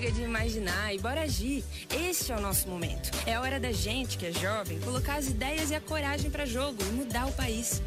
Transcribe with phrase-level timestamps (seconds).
[0.00, 1.62] Chega de imaginar e bora agir.
[2.08, 3.10] Este é o nosso momento.
[3.26, 6.46] É a hora da gente, que é jovem, colocar as ideias e a coragem para
[6.46, 7.82] jogo e mudar o país.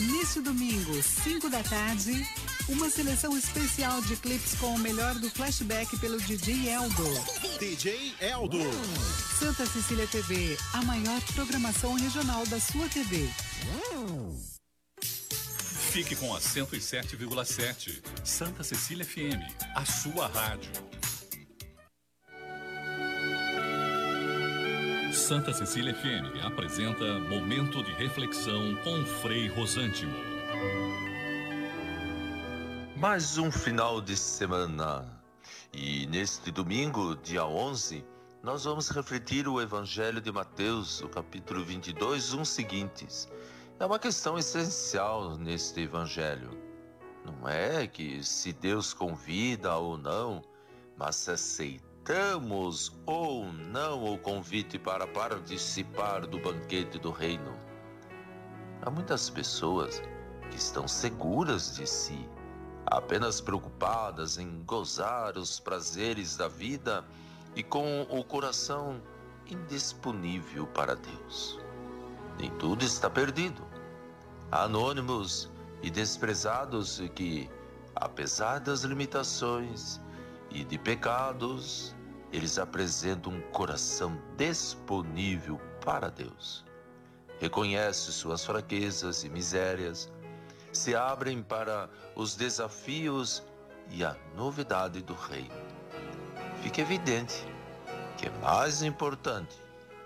[0.00, 2.24] Neste domingo, 5 da tarde,
[2.68, 7.04] uma seleção especial de clipes com o melhor do flashback pelo DJ Eldo.
[7.58, 8.58] DJ Eldo.
[9.40, 13.28] Santa Cecília TV, a maior programação regional da sua TV.
[15.90, 18.00] Fique com a 107,7.
[18.22, 19.42] Santa Cecília FM,
[19.74, 20.70] a sua rádio.
[25.18, 30.14] Santa Cecília FM apresenta Momento de Reflexão com Frei Rosântimo.
[32.96, 35.04] Mais um final de semana.
[35.74, 38.06] E neste domingo, dia 11,
[38.44, 43.28] nós vamos refletir o Evangelho de Mateus, o capítulo 22, uns seguintes.
[43.80, 46.56] É uma questão essencial neste Evangelho.
[47.26, 50.40] Não é que se Deus convida ou não,
[50.96, 57.52] mas se aceita aceitamos ou não o convite para participar do banquete do reino.
[58.80, 60.02] Há muitas pessoas
[60.50, 62.26] que estão seguras de si,
[62.86, 67.04] apenas preocupadas em gozar os prazeres da vida
[67.54, 69.02] e com o coração
[69.46, 71.60] indisponível para Deus.
[72.38, 73.62] Nem tudo está perdido.
[74.50, 75.50] Há anônimos
[75.82, 77.50] e desprezados que,
[77.94, 80.00] apesar das limitações
[80.50, 81.94] e de pecados,
[82.32, 86.64] eles apresentam um coração disponível para Deus.
[87.40, 90.10] Reconhecem suas fraquezas e misérias,
[90.72, 93.42] se abrem para os desafios
[93.90, 95.54] e a novidade do reino.
[96.62, 97.46] Fica evidente
[98.16, 99.56] que é mais importante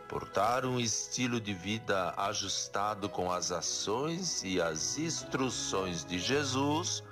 [0.08, 7.02] portar um estilo de vida ajustado com as ações e as instruções de Jesus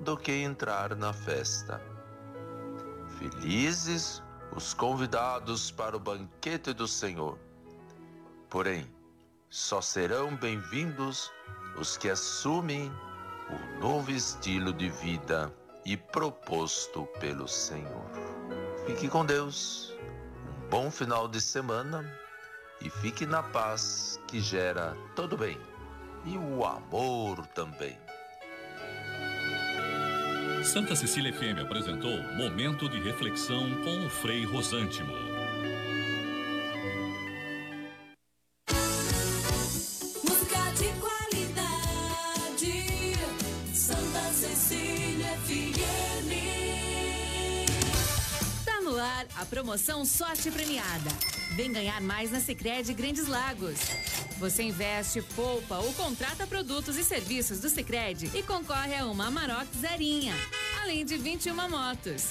[0.00, 1.80] do que entrar na festa.
[3.18, 4.20] Felizes
[4.54, 7.38] os convidados para o banquete do Senhor.
[8.48, 8.86] Porém,
[9.48, 11.30] só serão bem-vindos
[11.76, 12.90] os que assumem
[13.48, 18.04] o novo estilo de vida e proposto pelo Senhor.
[18.86, 19.94] Fique com Deus,
[20.46, 22.04] um bom final de semana
[22.80, 25.58] e fique na paz que gera todo bem
[26.24, 27.96] e o amor também.
[30.64, 35.12] Santa Cecília FM apresentou Momento de Reflexão com o Frei Rosântimo.
[40.22, 42.74] Música de qualidade,
[43.74, 46.30] Santa Cecília FM.
[48.64, 51.10] Tá no ar a promoção Sorte Premiada.
[51.56, 53.80] Vem ganhar mais na Sicredi Grandes Lagos.
[54.40, 59.66] Você investe, poupa ou contrata produtos e serviços do Sicredi e concorre a uma Amarok
[59.78, 60.34] Zerinha,
[60.82, 62.28] além de 21 motos.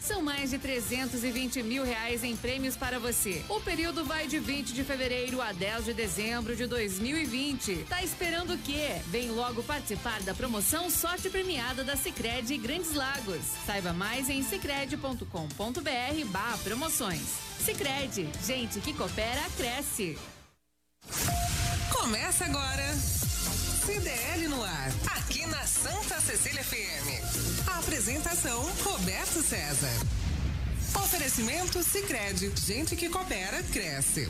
[0.00, 3.44] São mais de 320 mil reais em prêmios para você.
[3.46, 7.84] O período vai de 20 de fevereiro a 10 de dezembro de 2020.
[7.90, 8.96] Tá esperando o quê?
[9.08, 13.42] Vem logo participar da promoção Sorte Premiada da Sicredi Grandes Lagos.
[13.66, 17.20] Saiba mais em sicredi.com.br barra promoções.
[17.62, 20.16] Sicredi, gente que coopera, cresce.
[21.90, 22.94] Começa agora.
[23.84, 27.68] CDL no ar, aqui na Santa Cecília FM.
[27.68, 30.06] A apresentação Roberto César.
[30.94, 34.28] Oferecimento Sicredi, gente que coopera cresce.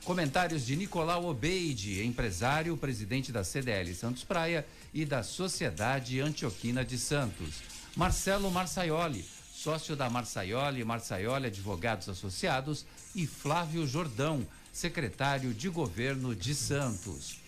[0.04, 4.64] Comentários de Nicolau Obeide, empresário, presidente da CDL Santos Praia
[4.94, 7.64] e da Sociedade Antioquina de Santos.
[7.96, 9.26] Marcelo Marçaioli,
[9.66, 12.86] sócio da Marçaioli, Marçaioli Advogados Associados
[13.16, 17.40] e Flávio Jordão, secretário de governo de Santos.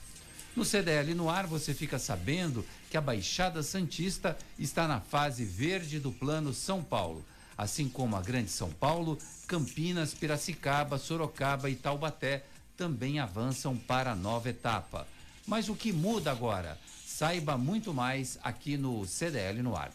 [0.55, 5.99] No CDL no ar, você fica sabendo que a Baixada Santista está na fase verde
[5.99, 7.25] do Plano São Paulo,
[7.57, 9.17] assim como a Grande São Paulo,
[9.47, 12.45] Campinas, Piracicaba, Sorocaba e Taubaté
[12.77, 15.05] também avançam para a nova etapa.
[15.45, 16.79] Mas o que muda agora?
[17.17, 19.89] Saiba muito mais aqui no CDL no ar.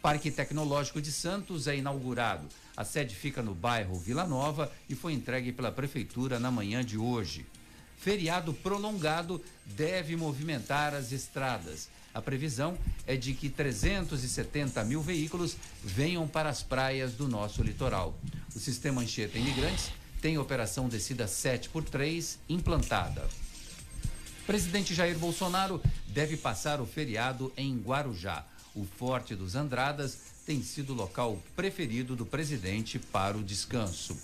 [0.00, 2.46] Parque Tecnológico de Santos é inaugurado.
[2.76, 6.96] A sede fica no bairro Vila Nova e foi entregue pela Prefeitura na manhã de
[6.96, 7.44] hoje.
[7.98, 11.88] Feriado prolongado deve movimentar as estradas.
[12.14, 18.16] A previsão é de que 370 mil veículos venham para as praias do nosso litoral.
[18.54, 19.90] O sistema Anchieta Imigrantes
[20.22, 23.28] tem operação descida 7 por 3 implantada.
[24.46, 28.44] Presidente Jair Bolsonaro deve passar o feriado em Guarujá.
[28.74, 34.14] O Forte dos Andradas tem sido o local preferido do presidente para o descanso.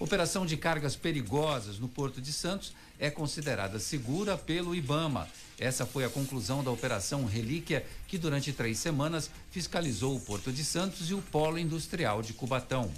[0.00, 5.28] Operação de cargas perigosas no Porto de Santos é considerada segura pelo Ibama.
[5.58, 10.64] Essa foi a conclusão da Operação Relíquia, que durante três semanas fiscalizou o Porto de
[10.64, 12.90] Santos e o Polo Industrial de Cubatão.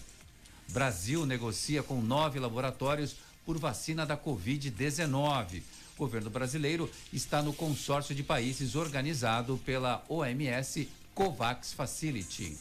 [0.68, 5.62] Brasil negocia com nove laboratórios por vacina da Covid-19.
[6.00, 12.56] O governo brasileiro está no consórcio de países organizado pela OMS COVAX Facility.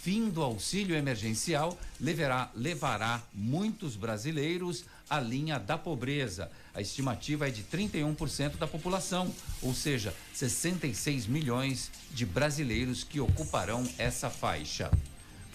[0.00, 6.48] Fim do auxílio emergencial levará, levará muitos brasileiros à linha da pobreza.
[6.72, 13.84] A estimativa é de 31% da população, ou seja, 66 milhões de brasileiros que ocuparão
[13.98, 14.88] essa faixa.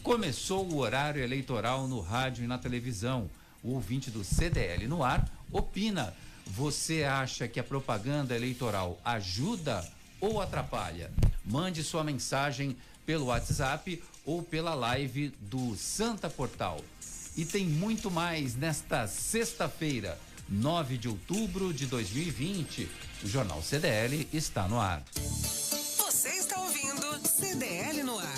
[0.03, 3.29] Começou o horário eleitoral no rádio e na televisão.
[3.63, 6.13] O ouvinte do CDL no ar opina.
[6.51, 9.87] Você acha que a propaganda eleitoral ajuda
[10.19, 11.11] ou atrapalha?
[11.45, 16.81] Mande sua mensagem pelo WhatsApp ou pela live do Santa Portal.
[17.35, 22.89] E tem muito mais nesta sexta-feira, 9 de outubro de 2020.
[23.23, 25.03] O Jornal CDL está no ar.
[25.13, 28.36] Você está ouvindo CDL no ar,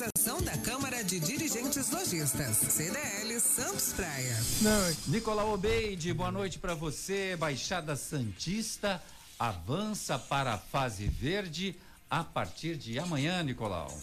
[0.00, 4.36] uma realização da Câmara de Dirigentes Lojistas, CDL Santos Praia.
[4.62, 7.36] Não, Nicolau Obeide, boa noite para você.
[7.36, 9.02] Baixada Santista
[9.38, 11.76] avança para a fase verde
[12.08, 13.94] a partir de amanhã, Nicolau.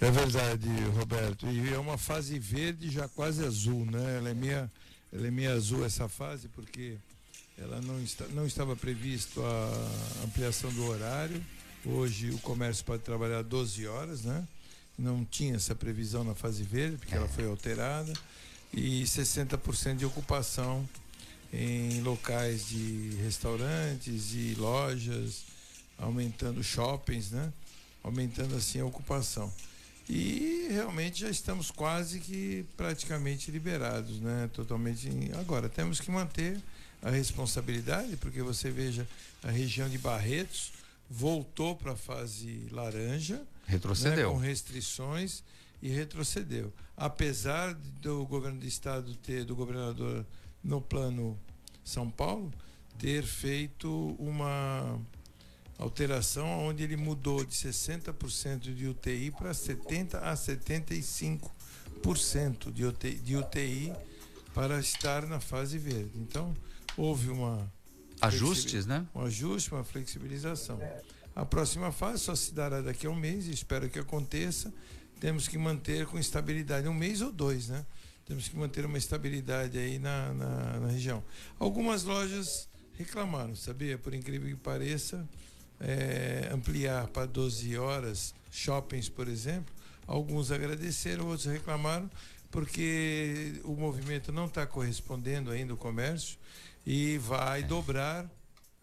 [0.00, 1.46] É verdade, Roberto.
[1.46, 4.16] E é uma fase verde já quase azul, né?
[4.16, 4.70] Ela é meia,
[5.12, 6.96] ela é meia azul essa fase porque
[7.56, 11.40] ela não, está, não estava previsto a ampliação do horário.
[11.84, 14.46] Hoje o comércio pode trabalhar 12 horas, né?
[15.00, 18.12] Não tinha essa previsão na fase verde, porque ela foi alterada.
[18.72, 20.86] E 60% de ocupação
[21.52, 25.44] em locais de restaurantes e lojas,
[25.98, 27.50] aumentando shoppings, né?
[28.02, 29.50] Aumentando assim a ocupação.
[30.08, 34.50] E realmente já estamos quase que praticamente liberados, né?
[34.52, 35.08] Totalmente.
[35.38, 36.60] Agora, temos que manter
[37.02, 39.08] a responsabilidade, porque você veja,
[39.42, 40.72] a região de Barretos
[41.08, 43.40] voltou para a fase laranja.
[43.70, 44.28] Retrocedeu.
[44.28, 45.42] né, com restrições
[45.80, 46.72] e retrocedeu.
[46.96, 50.26] Apesar do governo do estado ter, do governador
[50.62, 51.38] no plano
[51.82, 52.52] São Paulo,
[52.98, 55.00] ter feito uma
[55.78, 63.36] alteração onde ele mudou de 60% de UTI para 70 a 75% de UTI, de
[63.36, 63.94] UTI
[64.52, 66.18] para estar na fase verde.
[66.18, 66.54] Então,
[66.96, 67.72] houve uma
[68.20, 69.06] Ajustes, né?
[69.14, 70.78] um ajuste, uma flexibilização.
[71.34, 74.72] A próxima fase só se dará daqui a um mês, e espero que aconteça.
[75.20, 77.84] Temos que manter com estabilidade, um mês ou dois, né?
[78.24, 81.22] Temos que manter uma estabilidade aí na, na, na região.
[81.58, 83.98] Algumas lojas reclamaram, sabia?
[83.98, 85.28] Por incrível que pareça,
[85.80, 89.74] é, ampliar para 12 horas shoppings, por exemplo.
[90.06, 92.10] Alguns agradeceram, outros reclamaram,
[92.50, 96.38] porque o movimento não está correspondendo ainda o comércio
[96.86, 98.28] e vai dobrar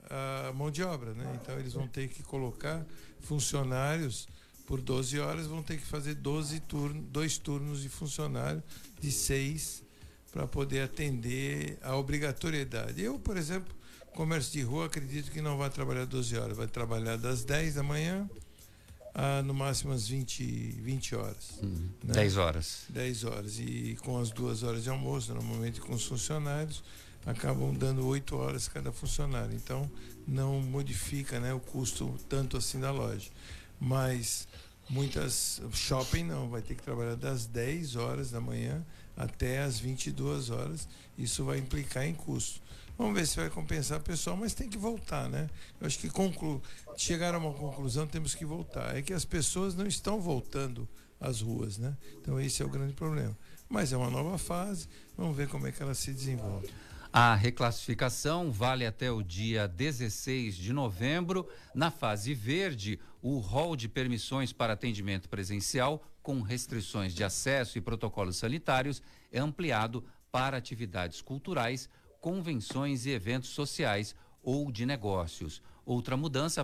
[0.09, 1.39] a mão de obra, né?
[1.41, 2.85] Então eles vão ter que colocar
[3.21, 4.27] funcionários
[4.65, 8.61] por 12 horas, vão ter que fazer 12 turnos, dois turnos de funcionário
[8.99, 9.83] de seis
[10.31, 13.01] para poder atender a obrigatoriedade.
[13.01, 13.73] Eu, por exemplo,
[14.13, 17.83] comércio de rua, acredito que não vai trabalhar 12 horas, vai trabalhar das 10 da
[17.83, 18.29] manhã
[19.13, 21.59] a no máximo às 20, 20 horas.
[22.03, 22.13] né?
[22.13, 22.83] 10 horas.
[22.89, 23.59] 10 horas.
[23.59, 26.83] E com as duas horas de almoço, normalmente com os funcionários,
[27.27, 29.53] acabam dando oito horas cada funcionário.
[29.53, 29.91] Então
[30.25, 33.29] não modifica né, o custo tanto assim da loja.
[33.79, 34.47] Mas
[34.89, 38.83] muitas shopping não, vai ter que trabalhar das 10 horas da manhã
[39.15, 40.87] até as 22 horas.
[41.17, 42.61] Isso vai implicar em custo.
[42.97, 45.47] Vamos ver se vai compensar o pessoal, mas tem que voltar, né?
[45.79, 46.63] Eu acho que conclu...
[46.95, 48.95] chegar a uma conclusão, temos que voltar.
[48.95, 50.87] É que as pessoas não estão voltando
[51.19, 51.95] às ruas, né?
[52.19, 53.37] Então esse é o grande problema.
[53.69, 56.69] Mas é uma nova fase, vamos ver como é que ela se desenvolve.
[57.11, 61.47] A reclassificação vale até o dia 16 de novembro.
[61.73, 67.81] Na fase verde, o rol de permissões para atendimento presencial, com restrições de acesso e
[67.81, 75.61] protocolos sanitários, é ampliado para atividades culturais, convenções e eventos sociais ou de negócios.
[75.85, 76.61] Outra mudança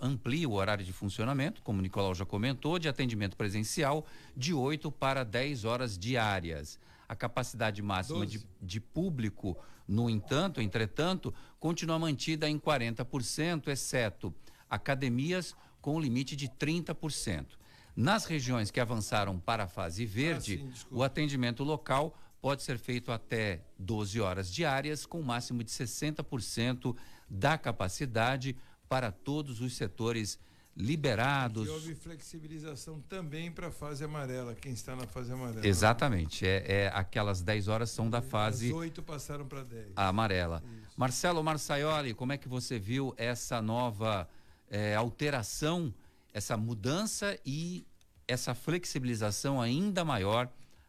[0.00, 4.90] amplia, o horário de funcionamento, como o Nicolau já comentou, de atendimento presencial de 8
[4.90, 6.78] para 10 horas diárias.
[7.08, 9.56] A capacidade máxima de, de público,
[9.86, 14.34] no entanto, entretanto, continua mantida em 40%, exceto
[14.68, 17.46] academias com limite de 30%.
[17.94, 22.78] Nas regiões que avançaram para a fase verde, ah, sim, o atendimento local pode ser
[22.78, 26.96] feito até 12 horas diárias, com um máximo de 60%
[27.28, 28.56] da capacidade
[28.88, 30.38] para todos os setores
[30.76, 31.66] liberados.
[31.66, 35.66] E houve flexibilização também para a fase amarela, quem está na fase amarela.
[35.66, 38.68] Exatamente, é, é aquelas 10 horas são da fase.
[38.68, 39.92] As 8 passaram para 10.
[39.94, 40.62] A amarela.
[40.64, 40.94] Isso.
[40.96, 44.28] Marcelo Marçaioli, como é que você viu essa nova
[44.70, 45.92] é, alteração,
[46.32, 47.86] essa mudança e
[48.26, 50.48] essa flexibilização ainda maior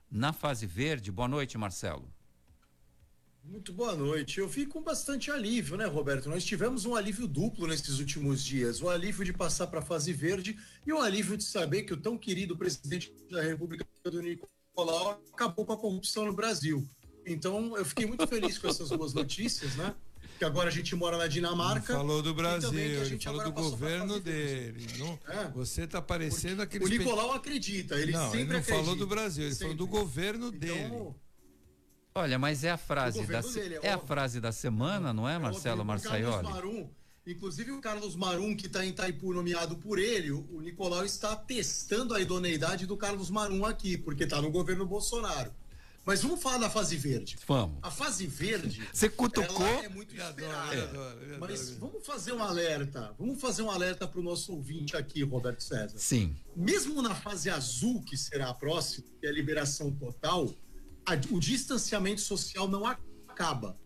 [0.09, 1.11] na fase verde.
[1.11, 2.07] Boa noite, Marcelo.
[3.43, 4.39] Muito boa noite.
[4.39, 6.29] Eu fico com bastante alívio, né, Roberto?
[6.29, 10.13] Nós tivemos um alívio duplo nesses últimos dias: o alívio de passar para a fase
[10.13, 15.21] verde e o alívio de saber que o tão querido presidente da República do Nicolau
[15.33, 16.87] acabou com a corrupção no Brasil.
[17.25, 19.93] Então, eu fiquei muito feliz com essas duas notícias, né?
[20.37, 21.93] Que agora a gente mora na Dinamarca.
[21.93, 24.87] Não falou do Brasil, ele falou do governo dele.
[24.97, 25.51] Não, é.
[25.51, 26.85] Você está parecendo aquele.
[26.85, 28.83] O Nicolau acredita, ele não, sempre ele não acredita.
[28.83, 29.75] falou do Brasil, ele sempre.
[29.75, 31.15] falou do governo então, dele.
[32.15, 35.37] Olha, mas é a frase da dele, é, é a frase da semana, não é,
[35.39, 36.43] Marcelo é Marçaioli?
[36.43, 36.89] Marum,
[37.25, 42.13] inclusive o Carlos Marum, que está em Itaipu nomeado por ele, o Nicolau está testando
[42.13, 45.51] a idoneidade do Carlos Marum aqui, porque está no governo Bolsonaro.
[46.05, 47.37] Mas vamos falar da fase verde.
[47.47, 47.77] Vamos.
[47.81, 48.85] A fase verde.
[48.91, 49.65] Você cutucou?
[49.65, 50.75] é muito esperada.
[50.75, 51.37] É.
[51.39, 53.15] Mas vamos fazer um alerta.
[53.17, 55.97] Vamos fazer um alerta para o nosso ouvinte aqui, Roberto César.
[55.97, 56.35] Sim.
[56.55, 60.53] Mesmo na fase azul, que será a próxima, que é a liberação total,
[61.05, 63.77] a, o distanciamento social não acaba.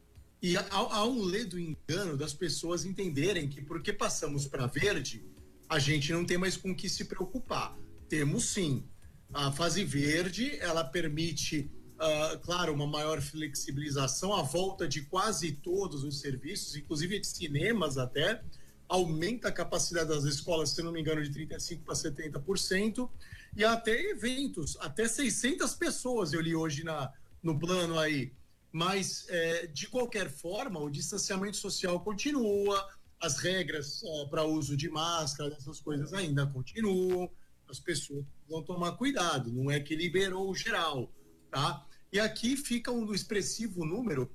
[0.41, 5.25] E há, há um ledo engano das pessoas entenderem que porque passamos para verde,
[5.67, 7.77] a gente não tem mais com que se preocupar.
[8.07, 8.85] Temos sim.
[9.33, 16.03] A fase verde, ela permite uh, claro, uma maior flexibilização, a volta de quase todos
[16.03, 18.41] os serviços, inclusive de cinemas até,
[18.87, 23.09] aumenta a capacidade das escolas, se não me engano, de 35% para 70%,
[23.55, 27.11] e até eventos, até 600 pessoas eu li hoje na,
[27.41, 28.33] no plano aí.
[28.71, 32.87] Mas, é, de qualquer forma, o distanciamento social continua,
[33.19, 37.29] as regras uh, para uso de máscara, essas coisas ainda continuam,
[37.69, 41.11] as pessoas vão tomar cuidado, não é que liberou geral,
[41.51, 41.85] tá?
[42.11, 44.31] E aqui fica um expressivo número.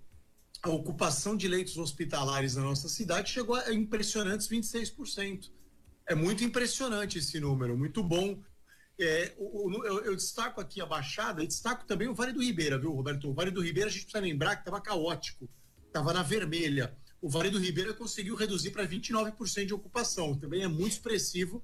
[0.62, 5.50] A ocupação de leitos hospitalares na nossa cidade chegou a impressionantes 26%.
[6.07, 8.38] É muito impressionante esse número, muito bom.
[8.99, 12.42] É, o, o, eu, eu, destaco aqui a Baixada e destaco também o Vale do
[12.42, 13.28] Ribeira, viu, Roberto?
[13.28, 15.49] O Vale do Ribeira, a gente precisa lembrar que estava caótico,
[15.87, 16.96] estava na vermelha.
[17.20, 21.62] O Vale do Ribeira conseguiu reduzir para 29% de ocupação, também é muito expressivo.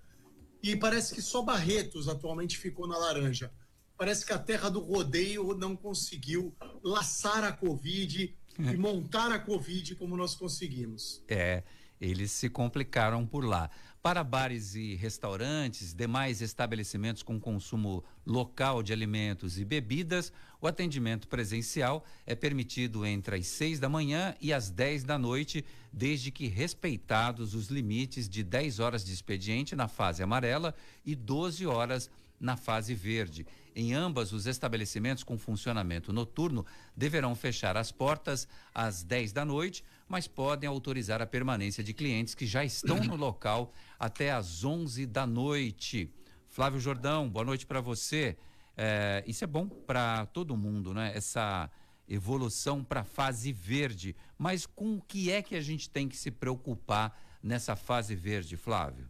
[0.63, 3.53] E parece que só Barretos atualmente ficou na laranja
[3.99, 6.55] parece que a terra do rodeio não conseguiu
[6.85, 11.23] laçar a Covid e montar a Covid como nós conseguimos.
[11.29, 11.65] É,
[12.01, 13.69] eles se complicaram por lá.
[14.01, 21.27] Para bares e restaurantes, demais estabelecimentos com consumo local de alimentos e bebidas, o atendimento
[21.27, 26.47] presencial é permitido entre as 6 da manhã e as 10 da noite, desde que
[26.47, 32.09] respeitados os limites de 10 horas de expediente na fase amarela e 12 horas
[32.41, 33.45] na fase verde.
[33.75, 36.65] Em ambas, os estabelecimentos com funcionamento noturno
[36.97, 42.35] deverão fechar as portas às 10 da noite, mas podem autorizar a permanência de clientes
[42.35, 46.13] que já estão no local até às 11 da noite.
[46.49, 48.37] Flávio Jordão, boa noite para você.
[48.77, 51.13] É, isso é bom para todo mundo, né?
[51.15, 51.71] Essa
[52.09, 54.17] evolução para a fase verde.
[54.39, 58.57] Mas com o que é que a gente tem que se preocupar nessa fase verde,
[58.57, 59.09] Flávio?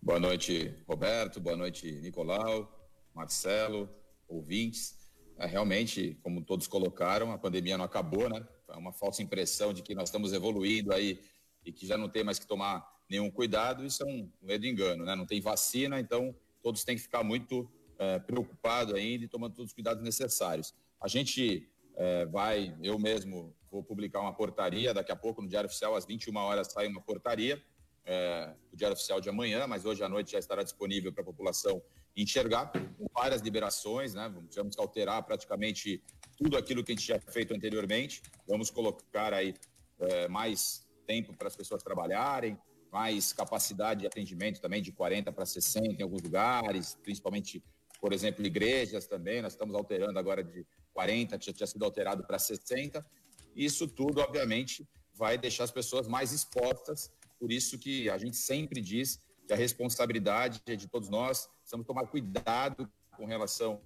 [0.00, 1.40] Boa noite, Roberto.
[1.40, 2.70] Boa noite, Nicolau.
[3.14, 3.88] Marcelo,
[4.28, 4.98] ouvintes.
[5.38, 8.46] É, realmente, como todos colocaram, a pandemia não acabou, né?
[8.74, 11.20] É uma falsa impressão de que nós estamos evoluindo aí
[11.64, 13.84] e que já não tem mais que tomar nenhum cuidado.
[13.84, 15.14] Isso é um medo engano, né?
[15.14, 19.70] Não tem vacina, então todos têm que ficar muito é, preocupados ainda e tomando todos
[19.70, 20.74] os cuidados necessários.
[21.00, 25.68] A gente é, vai, eu mesmo vou publicar uma portaria, daqui a pouco no Diário
[25.68, 27.62] Oficial, às 21 horas, sai uma portaria,
[28.06, 31.24] é, o Diário Oficial de amanhã, mas hoje à noite já estará disponível para a
[31.24, 31.82] população
[32.16, 34.32] enxergar, com várias liberações, né?
[34.50, 36.02] Que alterar praticamente
[36.36, 38.22] tudo aquilo que a gente já feito anteriormente.
[38.46, 39.54] Vamos colocar aí
[39.98, 42.58] é, mais tempo para as pessoas trabalharem,
[42.92, 47.62] mais capacidade de atendimento também de 40 para 60 em alguns lugares, principalmente,
[48.00, 49.42] por exemplo, igrejas também.
[49.42, 53.04] Nós estamos alterando agora de 40, que já tinha sido alterado para 60.
[53.56, 57.10] Isso tudo, obviamente, vai deixar as pessoas mais expostas.
[57.44, 61.46] Por isso que a gente sempre diz que a responsabilidade é de todos nós.
[61.58, 63.82] Precisamos tomar cuidado com relação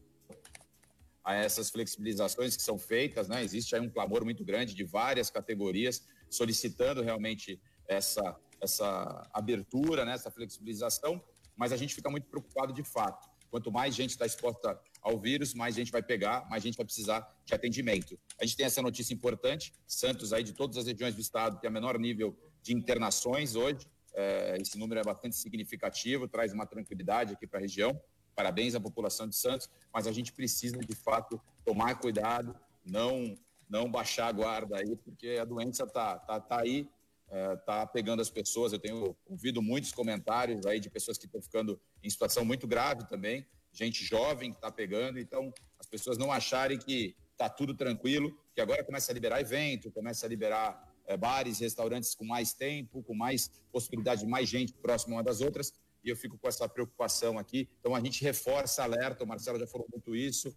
[1.24, 3.42] a essas flexibilizações que são feitas, né?
[3.42, 10.12] Existe aí um clamor muito grande de várias categorias solicitando realmente essa essa abertura, né,
[10.12, 11.20] essa flexibilização,
[11.56, 13.28] mas a gente fica muito preocupado de fato.
[13.50, 17.26] Quanto mais gente está exposta ao vírus, mais gente vai pegar, mais gente vai precisar
[17.44, 18.18] de atendimento.
[18.40, 21.68] A gente tem essa notícia importante, Santos aí de todas as regiões do estado tem
[21.68, 27.34] o menor nível de internações hoje, é, esse número é bastante significativo, traz uma tranquilidade
[27.34, 28.00] aqui para a região.
[28.34, 33.34] Parabéns à população de Santos, mas a gente precisa de fato tomar cuidado, não
[33.68, 36.88] não baixar a guarda aí, porque a doença tá tá, tá aí,
[37.28, 38.72] é, tá pegando as pessoas.
[38.72, 43.06] Eu tenho ouvido muitos comentários aí de pessoas que estão ficando em situação muito grave
[43.06, 45.18] também, gente jovem que está pegando.
[45.18, 49.92] Então, as pessoas não acharem que tá tudo tranquilo, que agora começa a liberar evento,
[49.92, 54.74] começa a liberar é, bares, restaurantes com mais tempo, com mais possibilidade de mais gente
[54.74, 55.72] próxima uma das outras,
[56.04, 57.68] e eu fico com essa preocupação aqui.
[57.80, 60.54] Então a gente reforça alerta, o Marcelo já falou muito isso,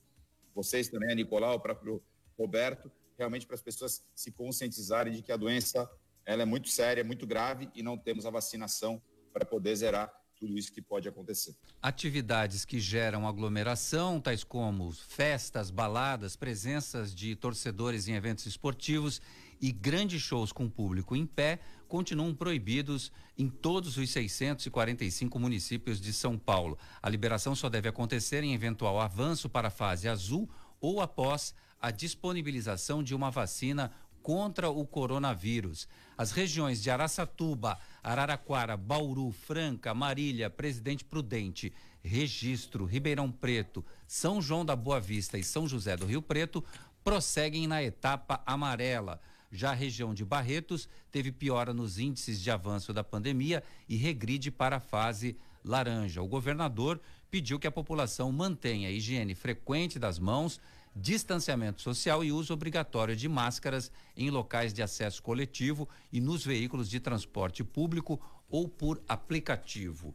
[0.53, 2.03] vocês também, a Nicolau, o próprio
[2.37, 5.89] Roberto, realmente para as pessoas se conscientizarem de que a doença
[6.25, 10.57] ela é muito séria, muito grave e não temos a vacinação para poder zerar tudo
[10.57, 11.55] isso que pode acontecer.
[11.81, 19.21] Atividades que geram aglomeração, tais como festas, baladas, presenças de torcedores em eventos esportivos
[19.61, 26.11] e grandes shows com público em pé continuam proibidos em todos os 645 municípios de
[26.11, 26.77] São Paulo.
[27.01, 31.91] A liberação só deve acontecer em eventual avanço para a fase azul ou após a
[31.91, 35.87] disponibilização de uma vacina contra o coronavírus.
[36.17, 44.63] As regiões de Araçatuba, Araraquara, Bauru, Franca, Marília, Presidente Prudente, Registro, Ribeirão Preto, São João
[44.63, 46.63] da Boa Vista e São José do Rio Preto
[47.03, 49.19] prosseguem na etapa amarela.
[49.51, 54.49] Já a região de Barretos teve piora nos índices de avanço da pandemia e regride
[54.49, 56.21] para a fase laranja.
[56.21, 60.59] O governador pediu que a população mantenha a higiene frequente das mãos,
[60.95, 66.89] distanciamento social e uso obrigatório de máscaras em locais de acesso coletivo e nos veículos
[66.89, 70.13] de transporte público ou por aplicativo.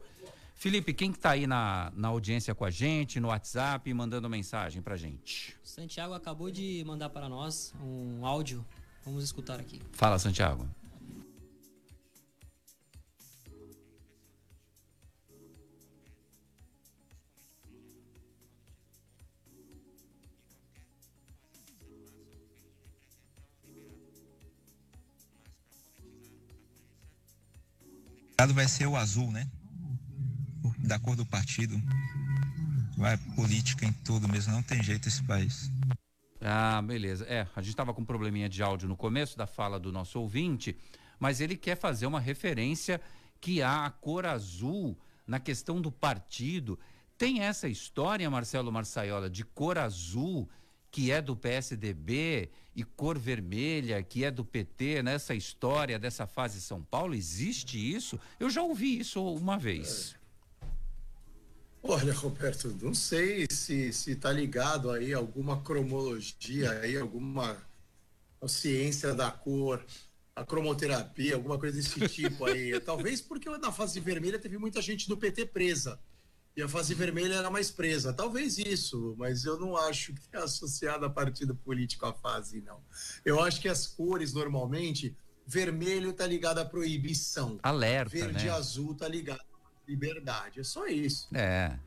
[0.55, 4.96] Felipe, quem está aí na, na audiência com a gente, no WhatsApp, mandando mensagem para
[4.96, 5.55] gente?
[5.62, 8.64] Santiago acabou de mandar para nós um áudio
[9.06, 9.80] Vamos escutar aqui.
[9.92, 10.68] Fala, Santiago.
[28.56, 29.46] vai ser o azul, né?
[30.78, 31.80] Da cor do partido.
[32.96, 35.70] Vai política em tudo mesmo, não tem jeito esse país.
[36.48, 37.24] Ah, beleza.
[37.28, 40.20] É, a gente estava com um probleminha de áudio no começo da fala do nosso
[40.20, 40.76] ouvinte,
[41.18, 43.00] mas ele quer fazer uma referência
[43.40, 46.78] que há a cor azul na questão do partido.
[47.18, 50.48] Tem essa história, Marcelo Marçaiola, de cor azul
[50.88, 56.61] que é do PSDB e cor vermelha que é do PT nessa história dessa fase
[56.61, 57.14] São Paulo?
[57.14, 58.20] Existe isso?
[58.38, 60.14] Eu já ouvi isso uma vez.
[61.88, 67.57] Olha, Roberto, não sei se se está ligado aí alguma cromologia aí, alguma
[68.49, 69.85] ciência da cor,
[70.35, 72.79] a cromoterapia, alguma coisa desse tipo aí.
[72.83, 76.01] Talvez porque na fase vermelha teve muita gente do PT presa
[76.57, 78.12] e a fase vermelha era mais presa.
[78.12, 82.83] Talvez isso, mas eu não acho que é associado a partido político a fase, não.
[83.25, 87.61] Eu acho que as cores normalmente vermelho está ligado à proibição.
[87.62, 88.46] Alerta, Verde né?
[88.46, 89.45] e azul está ligado
[89.87, 90.61] liberdade.
[90.61, 91.29] É só isso.
[91.35, 91.79] É.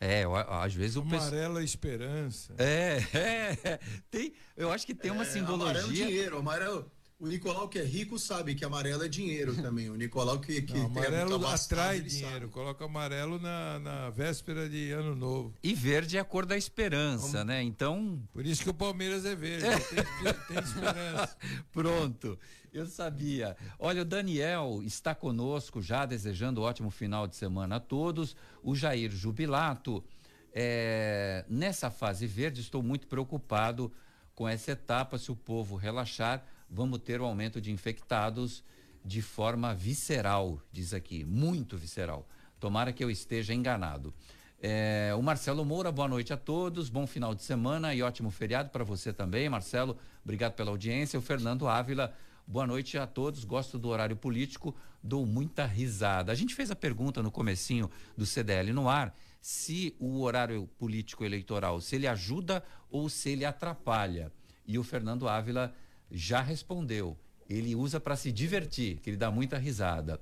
[0.00, 1.00] É, eu, às vezes o.
[1.00, 2.54] Amarela esperança.
[2.56, 2.98] É,
[3.64, 5.46] é, tem, eu acho que tem uma É, Amarelo
[5.88, 6.06] simbologia.
[6.06, 9.90] dinheiro, amarelo, O Nicolau que é rico sabe que amarelo é dinheiro também.
[9.90, 12.30] O Nicolau que, que Não, tem amarelo abastada, atrai dinheiro.
[12.42, 12.46] sabe.
[12.52, 15.52] Coloca amarelo na, na véspera de ano novo.
[15.64, 17.60] E verde é a cor da esperança, né?
[17.60, 18.22] Então.
[18.32, 19.66] Por isso que o Palmeiras é verde.
[20.22, 21.36] Tem, tem esperança.
[21.72, 22.38] Pronto,
[22.72, 23.56] eu sabia.
[23.78, 28.36] Olha, o Daniel está conosco já, desejando um ótimo final de semana a todos.
[28.62, 30.04] O Jair Jubilato.
[30.52, 33.92] é, nessa fase verde, estou muito preocupado
[34.34, 35.18] com essa etapa.
[35.18, 38.64] Se o povo relaxar, vamos ter o aumento de infectados
[39.04, 42.28] de forma visceral, diz aqui, muito visceral.
[42.58, 44.12] Tomara que eu esteja enganado.
[44.60, 48.70] É, o Marcelo Moura, boa noite a todos, bom final de semana e ótimo feriado
[48.70, 49.96] para você também, Marcelo.
[50.24, 51.18] Obrigado pela audiência.
[51.18, 52.12] O Fernando Ávila,
[52.48, 53.44] boa noite a todos.
[53.44, 56.32] Gosto do horário político, dou muita risada.
[56.32, 61.24] A gente fez a pergunta no comecinho do CDL no ar se o horário político
[61.24, 64.32] eleitoral, se ele ajuda ou se ele atrapalha.
[64.66, 65.74] E o Fernando Ávila
[66.10, 67.16] já respondeu.
[67.48, 70.20] Ele usa para se divertir, que ele dá muita risada.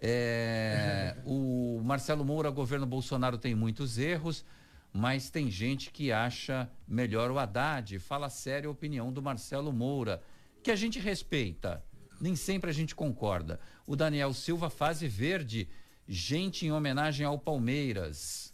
[0.00, 4.44] É, o Marcelo Moura, governo Bolsonaro tem muitos erros,
[4.92, 7.98] mas tem gente que acha melhor o Haddad.
[7.98, 10.22] Fala sério a opinião do Marcelo Moura,
[10.64, 11.84] que a gente respeita.
[12.18, 13.60] Nem sempre a gente concorda.
[13.86, 15.68] O Daniel Silva, fase verde,
[16.08, 18.52] gente em homenagem ao Palmeiras.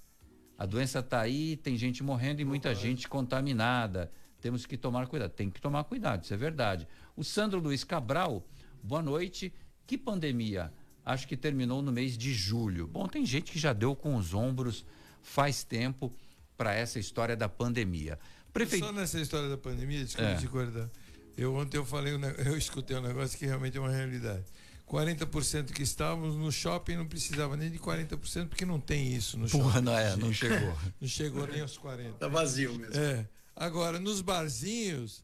[0.58, 4.10] A doença está aí, tem gente morrendo e muita gente contaminada.
[4.40, 5.30] Temos que tomar cuidado.
[5.30, 6.88] Tem que tomar cuidado, isso é verdade.
[7.16, 8.44] O Sandro Luiz Cabral,
[8.82, 9.52] boa noite.
[9.86, 10.72] Que pandemia?
[11.04, 12.88] Acho que terminou no mês de julho.
[12.88, 14.84] Bom, tem gente que já deu com os ombros
[15.22, 16.12] faz tempo
[16.56, 18.18] para essa história da pandemia.
[18.52, 18.84] Prefeito...
[18.84, 20.36] Só nessa história da pandemia, desculpa É.
[20.36, 20.90] te cortar.
[21.36, 22.12] Eu ontem eu falei,
[22.44, 24.44] eu escutei um negócio que realmente é uma realidade.
[24.88, 29.48] 40% que estávamos no shopping não precisava nem de 40% porque não tem isso no
[29.48, 29.62] shopping.
[29.62, 30.76] Porra, não é, não chegou.
[31.00, 32.14] não chegou nem aos 40.
[32.14, 32.96] Tá vazio mesmo.
[32.96, 33.26] É.
[33.54, 35.22] Agora, nos barzinhos,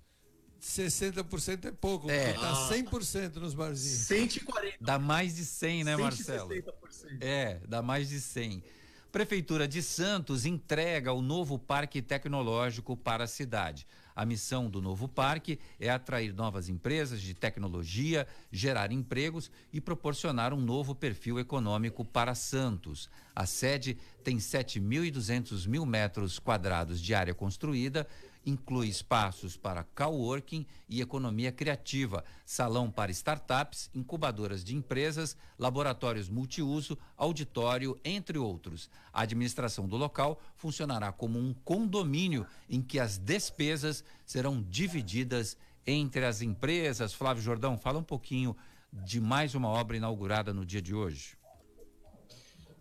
[0.63, 2.33] 60% é pouco, É.
[2.33, 4.07] porque tá 100% nos barzinhos.
[4.07, 4.77] 140.
[4.81, 6.49] Dá mais de 100, né, Marcelo?
[6.51, 7.19] 160%.
[7.21, 8.63] É, dá mais de 100.
[9.11, 13.87] Prefeitura de Santos entrega o novo parque tecnológico para a cidade.
[14.17, 20.55] A missão do novo parque é atrair novas empresas de tecnologia, gerar empregos e proporcionar
[20.55, 23.11] um novo perfil econômico para Santos.
[23.35, 28.09] A sede tem 7.200 mil metros quadrados de área construída,
[28.47, 36.97] inclui espaços para coworking e economia criativa, salão para startups, incubadoras de empresas, laboratórios multiuso,
[37.17, 38.89] auditório, entre outros.
[39.13, 46.25] A administração do local funcionará como um condomínio em que as despesas serão divididas entre
[46.25, 47.13] as empresas.
[47.13, 48.57] Flávio Jordão, fala um pouquinho
[48.93, 51.37] de mais uma obra inaugurada no dia de hoje.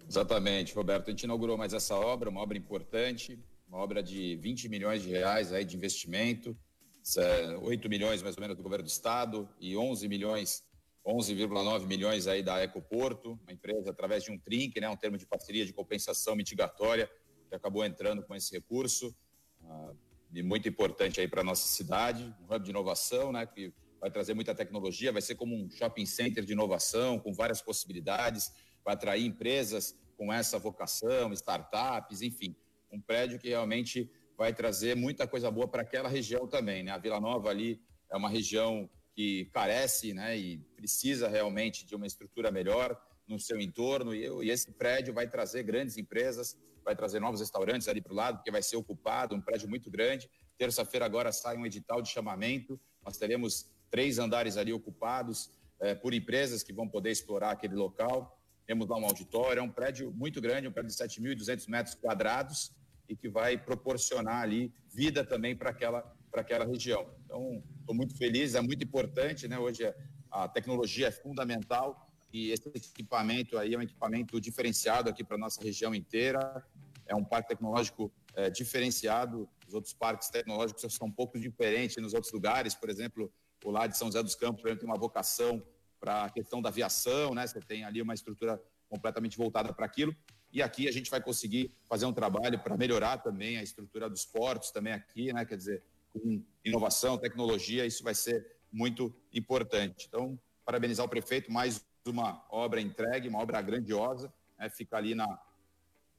[0.08, 1.08] Exatamente, Roberto.
[1.08, 5.10] A gente inaugurou mais essa obra, uma obra importante, uma obra de 20 milhões de
[5.10, 6.58] reais aí de investimento,
[7.04, 10.64] Isso é 8 milhões mais ou menos do governo do estado e 11 milhões,
[11.06, 15.26] 11,9 milhões aí da Ecoporto, uma empresa através de um trinque, né, um termo de
[15.26, 17.10] parceria de compensação mitigatória
[17.48, 19.16] que acabou entrando com esse recurso,
[19.64, 19.94] ah,
[20.34, 24.34] e muito importante aí para nossa cidade, um hub de inovação, né, que vai trazer
[24.34, 28.52] muita tecnologia, vai ser como um shopping center de inovação com várias possibilidades,
[28.84, 32.56] vai atrair empresas com essa vocação, startups, enfim,
[32.96, 36.92] um prédio que realmente vai trazer muita coisa boa para aquela região também, né?
[36.92, 42.06] A Vila Nova ali é uma região que carece, né, e precisa realmente de uma
[42.06, 47.22] estrutura melhor no seu entorno e, e esse prédio vai trazer grandes empresas, vai trazer
[47.22, 50.30] novos restaurantes ali para o lado, porque vai ser ocupado, um prédio muito grande.
[50.58, 56.14] Terça-feira agora sai um edital de chamamento, nós teremos três andares ali ocupados eh, por
[56.14, 58.38] empresas que vão poder explorar aquele local.
[58.68, 62.72] Temos lá um auditório, é um prédio muito grande, um prédio de 7.200 metros quadrados
[63.08, 67.10] e que vai proporcionar ali vida também para aquela, para aquela região.
[67.26, 69.58] Então, estou muito feliz, é muito importante, né?
[69.58, 69.96] Hoje é-
[70.32, 75.62] a tecnologia é fundamental e esse equipamento aí é um equipamento diferenciado aqui para nossa
[75.62, 76.66] região inteira.
[77.06, 79.48] É um parque tecnológico eh, diferenciado.
[79.68, 82.76] Os outros parques tecnológicos são um pouco diferentes nos outros lugares.
[82.76, 83.32] Por exemplo,
[83.64, 85.64] o lá de São José dos Campos por exemplo, tem uma vocação
[86.00, 87.48] para a questão da aviação, né?
[87.48, 90.16] Você tem ali uma estrutura completamente voltada para aquilo.
[90.56, 94.24] E aqui a gente vai conseguir fazer um trabalho para melhorar também a estrutura dos
[94.24, 95.44] portos também aqui, né?
[95.44, 100.06] Quer dizer, com inovação, tecnologia, isso vai ser muito importante.
[100.08, 104.70] Então, parabenizar o prefeito, mais uma obra entregue, uma obra grandiosa, né?
[104.70, 105.28] fica ali na,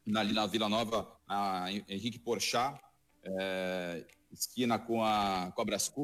[0.05, 2.79] na, ali na Vila Nova, na Henrique Porchat,
[3.25, 5.53] é, esquina com a, a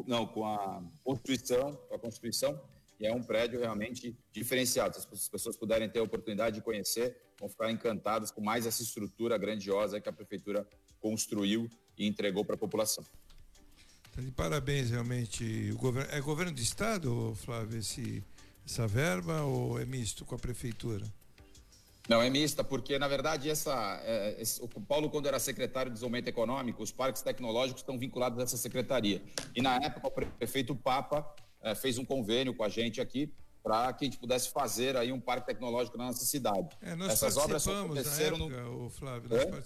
[0.07, 2.59] não, com a Constituição, com a Constituição,
[3.03, 4.95] e é um prédio realmente diferenciado.
[4.95, 8.81] Se as pessoas puderem ter a oportunidade de conhecer, vão ficar encantadas com mais essa
[8.81, 10.65] estrutura grandiosa que a prefeitura
[11.01, 13.05] construiu e entregou para a população.
[14.15, 15.71] Tá de parabéns, realmente.
[15.73, 18.23] O governo, é governo do estado, Flávio, esse,
[18.65, 21.05] essa verba ou é misto com a prefeitura?
[22.09, 25.95] Não, é mista, porque, na verdade, essa, é, esse- o Paulo, quando era secretário de
[25.95, 29.23] Desenvolvimento Econômico, os parques tecnológicos estão vinculados a essa secretaria.
[29.57, 33.93] E, na época, o prefeito Papa eh, fez um convênio com a gente aqui para
[33.93, 36.77] que a gente pudesse fazer aí um parque tecnológico na nossa cidade.
[36.81, 38.47] É, nós Essas obras na aconteceram no...
[38.53, 39.63] época, o Flávio, É?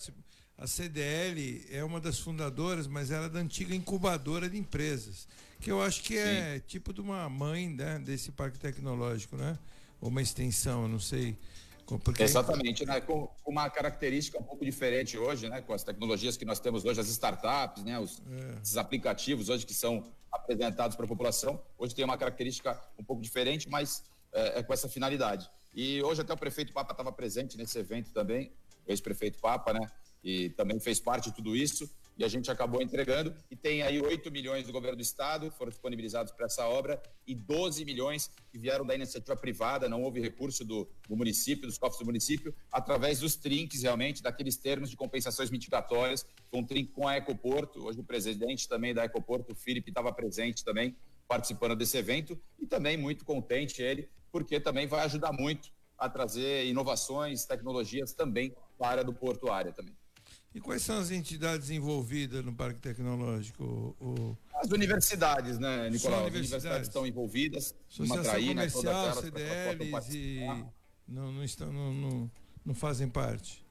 [0.59, 5.27] a CDL é uma das fundadoras, mas ela é da antiga incubadora de empresas,
[5.61, 9.59] que eu acho que é tipo de uma mãe né, desse parque tecnológico, né?
[10.01, 11.37] Ou uma extensão, eu não sei.
[12.03, 13.01] Porque Exatamente, né?
[13.01, 15.63] Com com uma característica um pouco diferente hoje, né?
[15.63, 17.99] Com as tecnologias que nós temos hoje, as startups, né?
[17.99, 18.59] Os, É.
[18.63, 20.05] esses aplicativos hoje que são
[20.37, 24.73] apresentados para a população, hoje tem uma característica um pouco diferente, mas é, é com
[24.73, 25.51] essa finalidade.
[25.75, 28.53] E hoje até o prefeito Papa estava presente nesse evento também,
[28.87, 29.91] o ex-prefeito Papa, né?
[30.23, 31.91] E também fez parte de tudo isso.
[32.17, 33.35] E a gente acabou entregando.
[33.51, 37.35] E tem aí 8 milhões do governo do estado, foram disponibilizados para essa obra, e
[37.35, 41.99] 12 milhões que vieram da iniciativa privada, não houve recurso do, do município, dos cofres
[41.99, 46.25] do município, através dos trinques, realmente, daqueles termos de compensações mitigatórias.
[46.51, 47.85] Foi um trinque com a Ecoporto.
[47.85, 50.97] Hoje o presidente também da Ecoporto, o Felipe, estava presente também,
[51.29, 56.67] participando desse evento, e também muito contente ele, porque também vai ajudar muito a trazer
[56.67, 59.95] inovações, tecnologias também para a área do portuária também.
[60.57, 63.63] E quais são as entidades envolvidas no Parque Tecnológico?
[64.01, 66.21] O, o- As universidades, né, Nicolau?
[66.21, 66.35] As universidades.
[66.65, 67.75] universidades estão envolvidas.
[67.91, 70.41] Associação Matraí, né, Comercial, possam CDLs e
[71.07, 72.31] não, não, estão, não, não,
[72.65, 73.63] não fazem parte?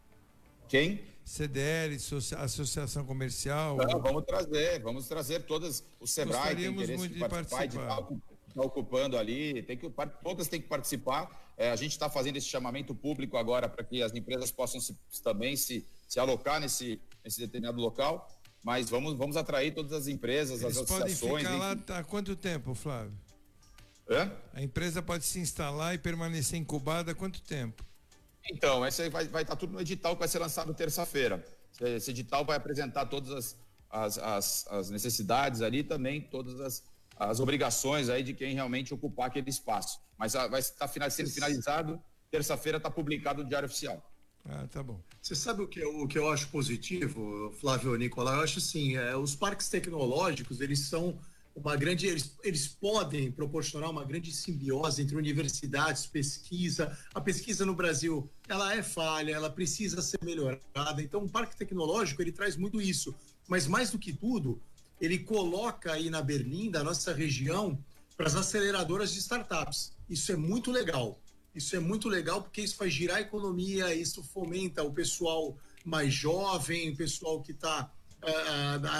[0.69, 1.01] Quem?
[1.23, 3.77] CDL, Socia- Associação Comercial.
[3.77, 5.83] Não, vamos trazer, vamos trazer todas.
[5.99, 8.19] O Sebrae tem interesse muito de de participar, de participar.
[8.47, 9.91] estar ocupando ali, tem que,
[10.23, 11.51] todas têm que participar.
[11.57, 14.95] É, a gente está fazendo esse chamamento público agora para que as empresas possam se-
[15.23, 18.29] também se, se alocar nesse, nesse determinado local.
[18.63, 21.43] Mas vamos, vamos atrair todas as empresas, Eles as podem associações.
[21.43, 23.13] ficar lá há quanto tempo, Flávio?
[24.09, 24.31] Hã?
[24.53, 27.83] A empresa pode se instalar e permanecer incubada há quanto tempo?
[28.51, 31.43] Então, esse aí vai estar tudo no edital que vai ser lançado terça-feira.
[31.81, 33.57] Esse- edital vai apresentar todas as,
[33.89, 36.83] as, as, as necessidades ali, também todas as,
[37.17, 39.99] as obrigações aí de quem realmente ocupar aquele espaço.
[40.17, 44.03] Mas ah, vai estar sendo finalizado, terça-feira está publicado no Diário Oficial.
[44.47, 45.01] Ah, tá bom.
[45.21, 48.35] Você sabe o que, eu- o que eu acho positivo, Flávio Nicolau?
[48.35, 51.17] Eu acho assim, é, os parques tecnológicos, eles são
[51.55, 56.95] uma grande, eles, eles podem proporcionar uma grande simbiose entre universidades, pesquisa.
[57.13, 61.01] A pesquisa no Brasil, ela é falha, ela precisa ser melhorada.
[61.01, 63.15] Então, o parque tecnológico, ele traz muito isso.
[63.47, 64.61] Mas mais do que tudo,
[64.99, 67.79] ele coloca aí na Berlim, da nossa região,
[68.17, 69.91] para as aceleradoras de startups.
[70.09, 71.19] Isso é muito legal.
[71.55, 76.13] Isso é muito legal porque isso faz girar a economia, isso fomenta o pessoal mais
[76.13, 77.89] jovem, o pessoal que está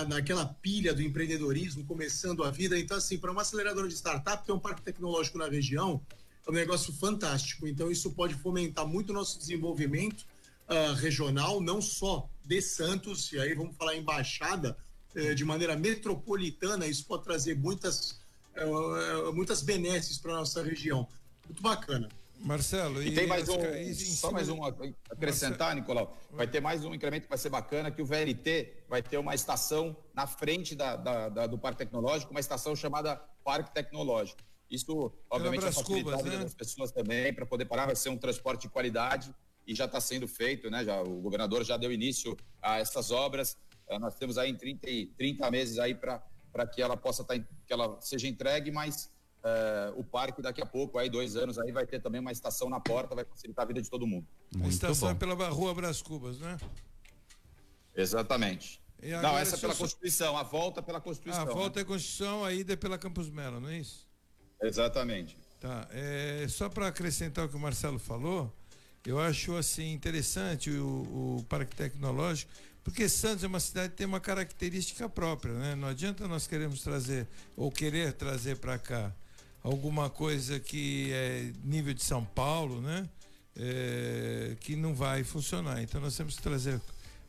[0.08, 2.78] naquela pilha do empreendedorismo, começando a vida.
[2.78, 6.02] Então, assim, para uma aceleradora de startup, ter um parque tecnológico na região
[6.46, 7.68] é um negócio fantástico.
[7.68, 10.26] Então, isso pode fomentar muito o nosso desenvolvimento
[10.68, 14.78] ah, regional, não só de Santos, e aí vamos falar embaixada,
[15.16, 18.20] eh, de maneira metropolitana, isso pode trazer muitas,
[18.56, 21.08] eh, muitas benesses para nossa região.
[21.48, 22.10] Muito bacana.
[22.40, 24.60] Marcelo, E tem mais um, e só mais um
[25.10, 26.16] acrescentar, Nicolau.
[26.32, 29.34] Vai ter mais um incremento que vai ser bacana, que o VLT vai ter uma
[29.34, 34.42] estação na frente da, da- da- do Parque Tecnológico, uma estação chamada Parque Tecnológico.
[34.70, 36.44] Isso, obviamente, vai facilitar a vida né?
[36.44, 39.34] das pessoas também, para poder parar, vai ser um transporte de qualidade
[39.66, 40.84] e já está sendo feito, né?
[40.84, 43.58] Já, o governador já deu início a essas obras.
[43.88, 46.22] Eh, nós temos aí em 30, e- 30 meses aí para
[46.74, 49.12] que ela possa estar, que ela seja entregue, mas
[49.48, 52.68] eh, o parque daqui a pouco, aí dois anos, aí vai ter também uma estação
[52.68, 54.26] na porta, vai facilitar a vida de todo mundo.
[54.60, 56.58] A estação é pela Rua Brás Cubas, né?
[57.96, 58.82] Exatamente.
[59.04, 61.44] E Não, essa é pela eu- Constituição, a volta pela Constituição.
[61.44, 61.54] A né?
[61.54, 64.08] volta é Constituição, a ida é pela Campos Melo, não é isso?
[64.60, 65.38] Exatamente.
[65.60, 65.88] Tá.
[65.92, 68.52] É, só para acrescentar o que o Marcelo falou,
[69.06, 72.52] eu acho assim interessante o, o Parque Tecnológico,
[72.84, 75.76] porque Santos é uma cidade que tem uma característica própria, né?
[75.76, 79.14] Não adianta nós queremos trazer ou querer trazer para cá
[79.66, 83.10] alguma coisa que é nível de São Paulo, né?
[83.58, 85.82] É, que não vai funcionar.
[85.82, 86.80] Então nós temos que trazer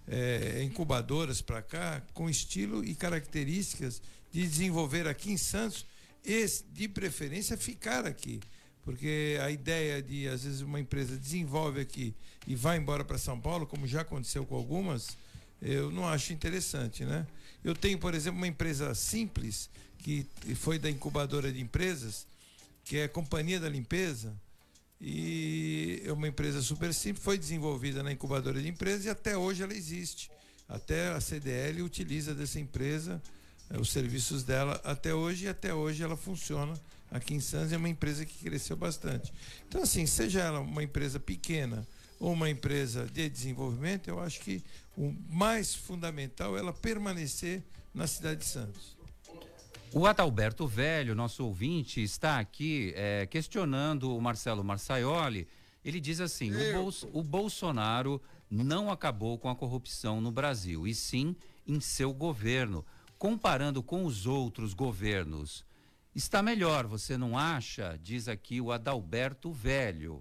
[0.06, 5.86] é, incubadoras para cá com estilo e características de desenvolver aqui em Santos
[6.24, 8.40] e de preferência ficar aqui
[8.84, 12.14] porque a ideia de às vezes uma empresa desenvolve aqui
[12.46, 15.16] e vai embora para São Paulo como já aconteceu com algumas
[15.60, 17.26] eu não acho interessante né
[17.64, 19.68] eu tenho por exemplo uma empresa simples
[19.98, 22.26] que foi da incubadora de empresas
[22.86, 24.32] que é a companhia da limpeza
[25.00, 29.62] e é uma empresa super simples, foi desenvolvida na incubadora de empresas e até hoje
[29.62, 30.30] ela existe.
[30.68, 33.20] Até a CDL utiliza dessa empresa
[33.70, 36.74] eh, os serviços dela até hoje e até hoje ela funciona
[37.10, 39.32] aqui em Santos é uma empresa que cresceu bastante.
[39.68, 41.86] Então assim, seja ela uma empresa pequena
[42.20, 44.62] ou uma empresa de desenvolvimento, eu acho que
[44.96, 48.95] o mais fundamental é ela permanecer na cidade de Santos.
[49.98, 55.48] O Adalberto Velho, nosso ouvinte, está aqui eh, questionando o Marcelo Marçaioli.
[55.82, 60.94] Ele diz assim: o, Bols- o Bolsonaro não acabou com a corrupção no Brasil, e
[60.94, 61.34] sim
[61.66, 62.84] em seu governo.
[63.18, 65.64] Comparando com os outros governos,
[66.14, 67.98] está melhor, você não acha?
[68.02, 70.20] Diz aqui o Adalberto Velho.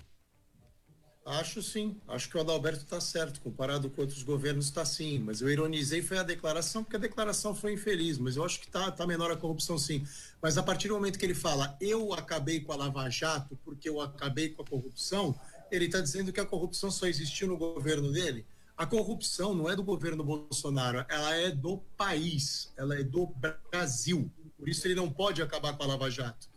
[1.26, 5.42] Acho sim, acho que o Adalberto está certo, comparado com outros governos está sim, mas
[5.42, 8.92] eu ironizei foi a declaração, porque a declaração foi infeliz, mas eu acho que tá,
[8.92, 10.06] tá menor a corrupção sim.
[10.40, 13.90] Mas a partir do momento que ele fala, eu acabei com a Lava Jato porque
[13.90, 15.34] eu acabei com a corrupção,
[15.72, 18.46] ele está dizendo que a corrupção só existiu no governo dele.
[18.78, 23.34] A corrupção não é do governo Bolsonaro, ela é do país, ela é do
[23.72, 24.32] Brasil.
[24.60, 26.48] Por isso ele não pode acabar com a Lava Jato.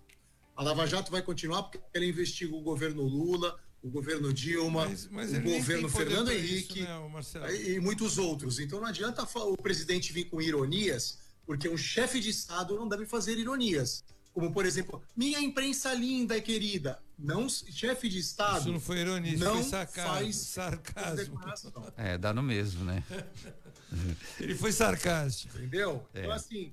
[0.55, 5.33] A Lava Jato vai continuar porque ela investiga o governo Lula, o governo Dilma, mas
[5.33, 8.59] o ele nem governo Fernando pra isso, Henrique né, e e muitos outros.
[8.59, 13.07] Então não adianta o presidente vir com ironias, porque um chefe de Estado não deve
[13.07, 14.05] fazer ironias.
[14.33, 17.01] Como, por exemplo, minha imprensa linda e querida.
[17.19, 18.61] Não, chefe de Estado.
[18.61, 21.17] Isso não foi ironia, isso não foi sarcasmo, faz sarcasmo.
[21.17, 21.73] declaração.
[21.97, 23.03] É, dá no mesmo, né?
[24.39, 25.57] Ele foi sarcástico.
[25.59, 26.07] Entendeu?
[26.15, 26.21] É.
[26.21, 26.73] Então, assim,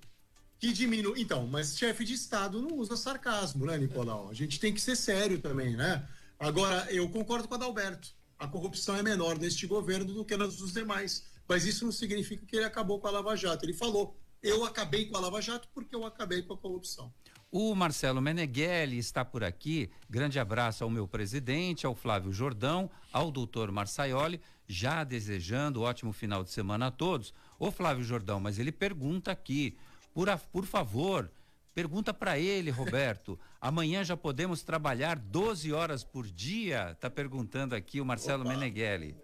[0.59, 1.21] que diminui.
[1.21, 4.29] Então, mas chefe de Estado não usa sarcasmo, né, Nicolau?
[4.29, 6.07] A gente tem que ser sério também, né?
[6.39, 8.09] Agora, eu concordo com o Adalberto.
[8.37, 11.25] A corrupção é menor neste governo do que nos dos demais.
[11.47, 13.63] Mas isso não significa que ele acabou com a Lava Jato.
[13.65, 17.13] Ele falou: eu acabei com a Lava Jato porque eu acabei com a corrupção.
[17.51, 19.89] O Marcelo Meneghelli está por aqui.
[20.09, 26.43] Grande abraço ao meu presidente, ao Flávio Jordão, ao doutor Marçaioli, já desejando ótimo final
[26.43, 27.33] de semana a todos.
[27.57, 29.77] Ô Flávio Jordão, mas ele pergunta aqui,
[30.13, 31.31] por, a- por favor,
[31.73, 33.39] pergunta para ele, Roberto.
[33.65, 36.91] Amanhã já podemos trabalhar 12 horas por dia?
[36.91, 39.17] Está perguntando aqui o Marcelo Meneghelli.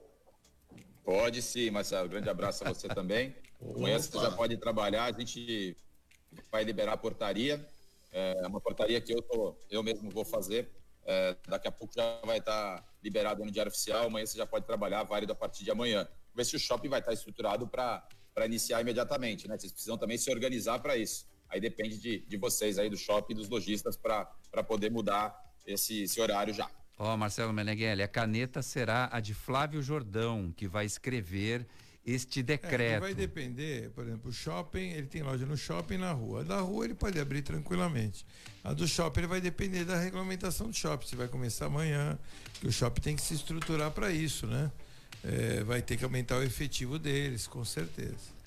[1.03, 2.09] Pode sim, Marcelo.
[2.09, 3.35] Grande abraço a você também.
[3.75, 5.03] Amanhã você já pode trabalhar.
[5.03, 5.77] A gente
[6.51, 7.63] vai liberar a portaria.
[8.11, 10.71] É uma portaria que eu, tô, eu mesmo vou fazer.
[11.05, 14.07] É, daqui a pouco já vai estar liberado no Diário Oficial.
[14.07, 15.99] Amanhã você já pode trabalhar, válido a partir de amanhã.
[15.99, 18.03] Vamos ver se o shopping vai estar estruturado para
[18.43, 19.47] iniciar imediatamente.
[19.47, 19.55] Né?
[19.55, 21.29] Vocês precisam também se organizar para isso.
[21.51, 24.25] Aí depende de, de vocês aí do shopping e dos lojistas para
[24.65, 25.35] poder mudar
[25.67, 26.69] esse, esse horário já.
[26.97, 31.65] Ó, Marcelo Meneghelli, a caneta será a de Flávio Jordão, que vai escrever
[32.05, 33.01] este É, decreto.
[33.01, 36.43] vai depender, por exemplo, o shopping, ele tem loja no shopping e na rua.
[36.43, 38.25] Da rua ele pode abrir tranquilamente.
[38.63, 41.07] A do shopping ele vai depender da regulamentação do shopping.
[41.07, 42.17] Se vai começar amanhã,
[42.59, 44.71] que o shopping tem que se estruturar para isso, né?
[45.23, 48.40] É, vai ter que aumentar o efetivo deles, com certeza.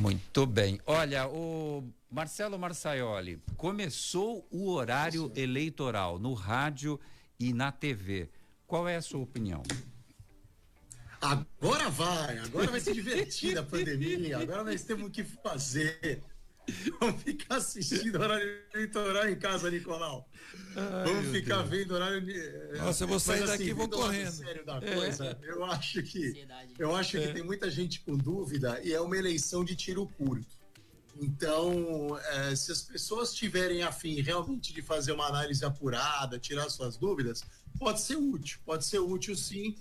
[0.00, 0.80] Muito bem.
[0.86, 6.98] Olha, o Marcelo Marçaioli, começou o horário eleitoral no rádio
[7.38, 8.28] e na TV.
[8.66, 9.62] Qual é a sua opinião?
[11.20, 16.22] Agora vai, agora vai ser divertida a pandemia, agora nós temos o que fazer.
[17.00, 20.28] Vamos ficar assistindo horário eleitoral em casa, Nicolau.
[20.74, 21.68] Vamos meu ficar Deus.
[21.70, 22.22] vendo horário.
[22.30, 24.30] eh, Nossa, eu vou sair mas, daqui e vou o lado correndo.
[24.32, 24.94] sério da É.
[24.94, 26.46] coisa, eu acho que
[26.78, 27.32] eu acho que É.
[27.32, 30.58] tem muita gente com dúvida e é uma eleição de tiro curto.
[31.20, 36.96] Então, eh, se as pessoas tiverem afim realmente de fazer uma análise apurada, tirar suas
[36.96, 37.42] dúvidas,
[37.78, 39.74] pode ser útil, pode ser útil sim,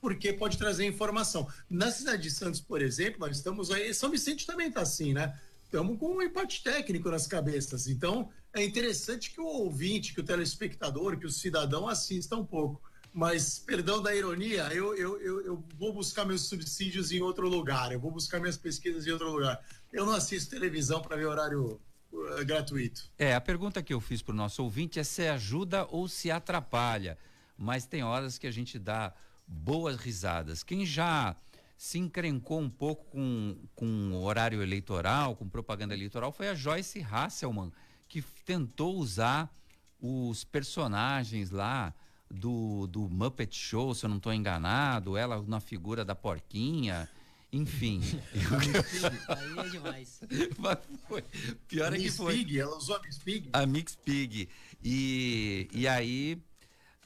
[0.00, 1.46] porque pode trazer informação.
[1.68, 5.38] Na cidade de Santos, por exemplo, nós estamos aí, São Vicente também está assim, né?
[5.70, 7.86] Estamos com um empate técnico nas cabeças.
[7.86, 12.82] Então, é interessante que o ouvinte, que o telespectador, que o cidadão assista um pouco.
[13.12, 17.92] Mas, perdão da ironia, eu, eu, eu, eu vou buscar meus subsídios em outro lugar,
[17.92, 19.64] eu vou buscar minhas pesquisas em outro lugar.
[19.92, 21.80] Eu não assisto televisão para ver horário
[22.12, 23.08] uh, gratuito.
[23.16, 26.32] É, a pergunta que eu fiz para o nosso ouvinte é se ajuda ou se
[26.32, 27.16] atrapalha.
[27.56, 29.14] Mas tem horas que a gente dá
[29.46, 30.64] boas risadas.
[30.64, 31.36] Quem já
[31.80, 37.00] se encrencou um pouco com, com o horário eleitoral, com propaganda eleitoral, foi a Joyce
[37.00, 37.72] Hasselman,
[38.06, 39.50] que tentou usar
[39.98, 41.94] os personagens lá
[42.30, 47.08] do, do Muppet Show, se eu não estou enganado, ela na figura da porquinha,
[47.50, 48.02] enfim.
[49.26, 50.20] Aí é demais.
[50.58, 51.24] Mas foi.
[51.66, 52.34] Pior é que foi.
[52.34, 53.48] Pig, ela usou a Miss Pig?
[53.54, 54.50] A Mix Pig.
[54.84, 56.42] E, e aí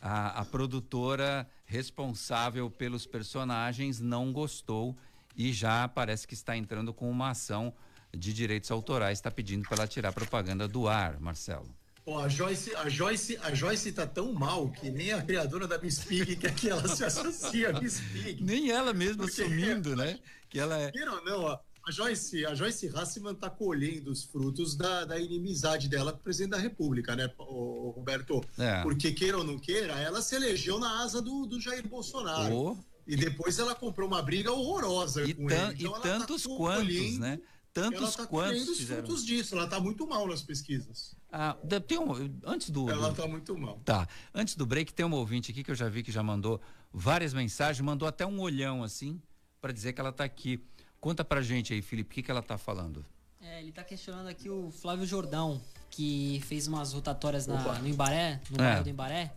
[0.03, 4.97] a, a produtora responsável pelos personagens não gostou
[5.37, 7.75] e já parece que está entrando com uma ação
[8.17, 11.69] de direitos autorais, está pedindo para ela tirar a propaganda do ar, Marcelo.
[12.05, 15.79] Pô, a Joyce, a Joyce, a Joyce tá tão mal que nem a criadora da
[15.79, 18.45] Miss Pig quer que ela se associe a Miss Pig.
[18.45, 20.21] Nem ela mesma Porque- assumindo, né?
[20.49, 20.93] Que ela é.
[20.93, 25.87] Queira ou não, A Joyce, a Joyce Hassman está colhendo os frutos da, da inimizade
[25.89, 28.43] dela com o presidente da República, né, Roberto?
[28.59, 28.83] É.
[28.83, 32.55] Porque queira ou não queira, ela se elegeu na asa do, do Jair Bolsonaro.
[32.55, 32.77] Oh.
[33.07, 35.61] E depois ela comprou uma briga horrorosa E, com ele.
[35.73, 37.39] e Então ela tantos tá quantos, né?
[37.75, 39.05] Tantos tá quantos colhendo os fizeram.
[39.05, 39.55] frutos disso.
[39.55, 41.15] Ela está muito mal nas pesquisas.
[41.31, 41.55] Ah,
[41.87, 42.13] tem um,
[42.45, 42.89] antes do.
[42.89, 43.79] Ela está muito mal.
[43.85, 44.09] Tá.
[44.33, 46.61] Antes do break, tem uma ouvinte aqui que eu já vi que já mandou
[46.93, 49.21] várias mensagens, mandou até um olhão assim,
[49.61, 50.65] para dizer que ela tá aqui.
[51.05, 53.05] Conta pra gente aí, Felipe, o que, que ela tá falando?
[53.43, 58.41] É, ele tá questionando aqui o Flávio Jordão, que fez umas rotatórias na- no Embaré,
[58.49, 58.69] no É.
[58.71, 59.31] bairro do Embaré,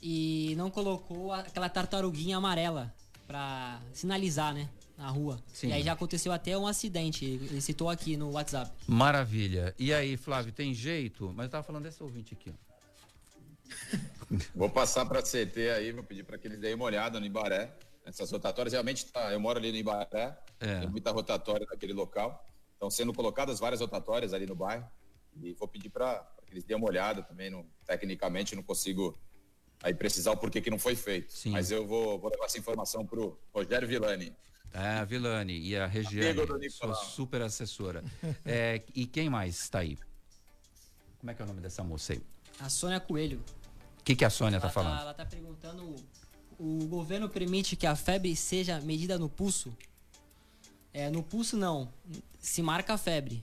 [0.00, 2.94] e não colocou aquela tartaruguinha amarela
[3.26, 4.68] pra sinalizar, né?
[4.96, 5.42] Na rua.
[5.52, 5.70] Sim.
[5.70, 7.24] E aí já aconteceu até um acidente.
[7.24, 8.70] Ele citou aqui no WhatsApp.
[8.86, 9.74] Maravilha.
[9.80, 11.32] E aí, Flávio, tem jeito?
[11.34, 14.36] Mas eu tava falando dessa ouvinte aqui, ó.
[14.54, 17.26] Vou passar para a CT aí, vou pedir para que eles deem uma olhada no
[17.26, 17.74] Ibaré.
[18.04, 20.80] Essas rotatórias realmente tá, eu moro ali no Ibaré, É.
[20.80, 22.44] tem muita rotatória naquele local.
[22.72, 24.88] Estão sendo colocadas várias rotatórias ali no bairro.
[25.42, 27.50] E vou pedir para que eles deem uma olhada também.
[27.50, 29.18] Não, tecnicamente não consigo
[29.82, 31.32] aí precisar o porquê que não foi feito.
[31.46, 34.34] Mas eu vou, vou levar essa informação para o Rogério Villani.
[34.72, 38.04] É, a Vilane e a Regiane, sua super assessora.
[38.44, 39.98] É, e quem mais está aí?
[41.18, 42.22] Como é que é o nome dessa moça aí?
[42.58, 43.42] A Sônia Coelho.
[43.98, 45.00] O que, que a Sônia tá ela falando?
[45.00, 45.94] ela tá perguntando:
[46.60, 49.74] o governo permite que a febre seja medida no pulso?
[50.92, 51.90] É, no pulso não.
[52.38, 53.42] Se marca a febre.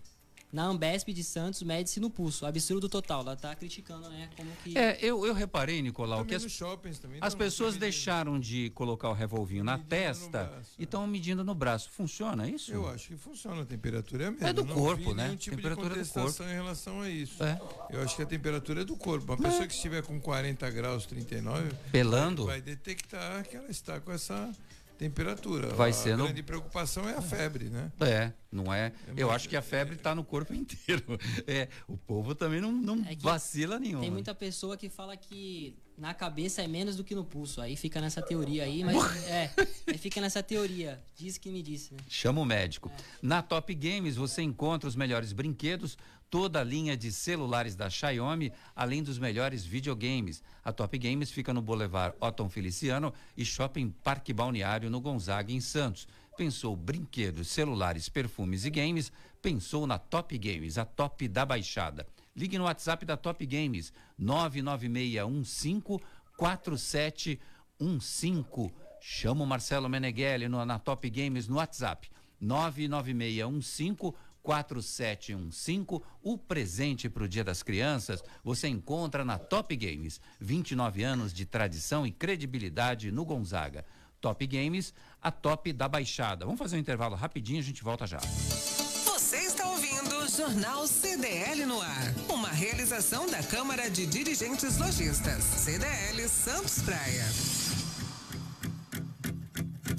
[0.52, 2.46] Na Ambesp de Santos, mede-se no pulso.
[2.46, 3.22] Absurdo total.
[3.22, 4.30] Ela tá criticando, né?
[4.38, 4.78] Como que.
[4.78, 8.70] É, eu, eu reparei, Nicolau, Também que as, shoppings também as pessoas uma deixaram de
[8.70, 11.90] colocar o revolvinho na testa e estão medindo no braço.
[11.92, 12.72] Funciona isso?
[12.72, 14.48] Eu acho que funciona, a temperatura é a mesma.
[14.50, 15.36] É do Não corpo, vi né?
[15.38, 16.52] Tipo Temperatura de do contestação corpo.
[16.52, 17.44] em relação a isso.
[17.44, 17.60] É.
[17.90, 19.26] Eu acho que a temperatura é do corpo.
[19.34, 22.46] Uma pessoa que estiver com 40 graus, 39, Pelando?
[22.46, 24.50] vai detectar que ela está com essa
[24.98, 25.70] temperatura.
[25.76, 27.92] Vai a ser no- grande preocupação é a febre, né?
[28.00, 28.92] É, não é?
[29.16, 31.04] Eu acho que a febre está no corpo inteiro.
[31.46, 34.02] É, o povo também não, não É que vacila nenhuma.
[34.02, 37.60] Tem muita pessoa que fala que na cabeça é menos do que no pulso.
[37.62, 39.28] Aí fica nessa teoria aí, mas.
[39.28, 39.52] é,
[39.88, 41.00] aí fica nessa teoria.
[41.16, 42.00] Diz que me disse, né?
[42.08, 42.92] Chama o médico.
[43.22, 45.98] Na Top Games você encontra os melhores brinquedos,
[46.30, 50.44] toda a linha de celulares da Xiaomi, além dos melhores videogames.
[50.64, 55.62] A Top Games fica no Boulevard Otton Feliciano e Shopping Parque Balneário no Gonzaga, em
[55.62, 56.08] Santos.
[56.38, 59.12] Pensou brinquedos, celulares, perfumes e games?
[59.42, 62.06] Pensou na Top Games, a top da baixada.
[62.36, 66.00] Ligue no WhatsApp da Top Games, 99615
[66.38, 68.72] 4715.
[69.02, 72.08] Chama o Marcelo Meneghelli no, na Top Games no WhatsApp,
[72.40, 74.14] 99615
[74.48, 76.02] 4715.
[76.24, 80.22] O presente para o Dia das Crianças você encontra na Top Games.
[80.40, 83.86] 29 anos de tradição e credibilidade no Gonzaga.
[84.22, 86.46] Top Games, a top da baixada.
[86.46, 88.20] Vamos fazer um intervalo rapidinho, a gente volta já.
[88.20, 92.14] Você está ouvindo o Jornal CDL no ar.
[92.30, 95.44] Uma realização da Câmara de Dirigentes Lojistas.
[95.44, 97.26] CDL Santos Praia.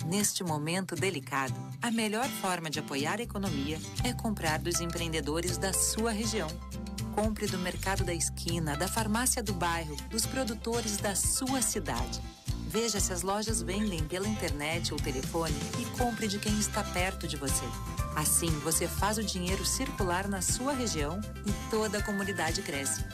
[0.09, 5.71] Neste momento delicado, a melhor forma de apoiar a economia é comprar dos empreendedores da
[5.75, 6.49] sua região.
[7.15, 12.23] Compre do mercado da esquina, da farmácia do bairro, dos produtores da sua cidade.
[12.69, 17.29] Veja se as lojas vendem pela internet ou telefone e compre de quem está perto
[17.29, 17.67] de você.
[18.17, 23.05] Assim, você faz o dinheiro circular na sua região e toda a comunidade cresce.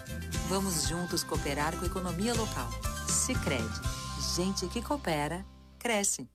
[0.49, 2.71] Vamos juntos cooperar com a economia local.
[3.09, 3.81] Sicredi,
[4.37, 5.45] gente que coopera,
[5.77, 6.29] cresce.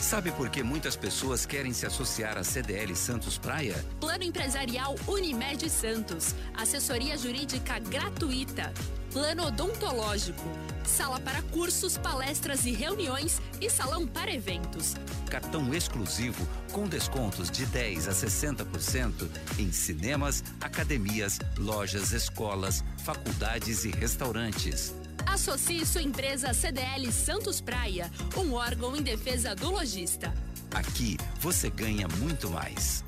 [0.00, 3.74] Sabe por que muitas pessoas querem se associar à CDL Santos Praia?
[4.00, 6.34] Plano Empresarial Unimed Santos.
[6.54, 8.72] Assessoria jurídica gratuita.
[9.12, 10.48] Plano odontológico.
[10.84, 14.94] Sala para cursos, palestras e reuniões e salão para eventos.
[15.28, 19.28] Cartão exclusivo com descontos de 10 a 60%
[19.58, 24.94] em cinemas, academias, lojas, escolas, faculdades e restaurantes.
[25.32, 30.32] Associe sua empresa CDL Santos Praia, um órgão em defesa do lojista.
[30.74, 33.04] Aqui você ganha muito mais.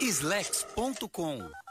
[0.00, 1.48] Slex.com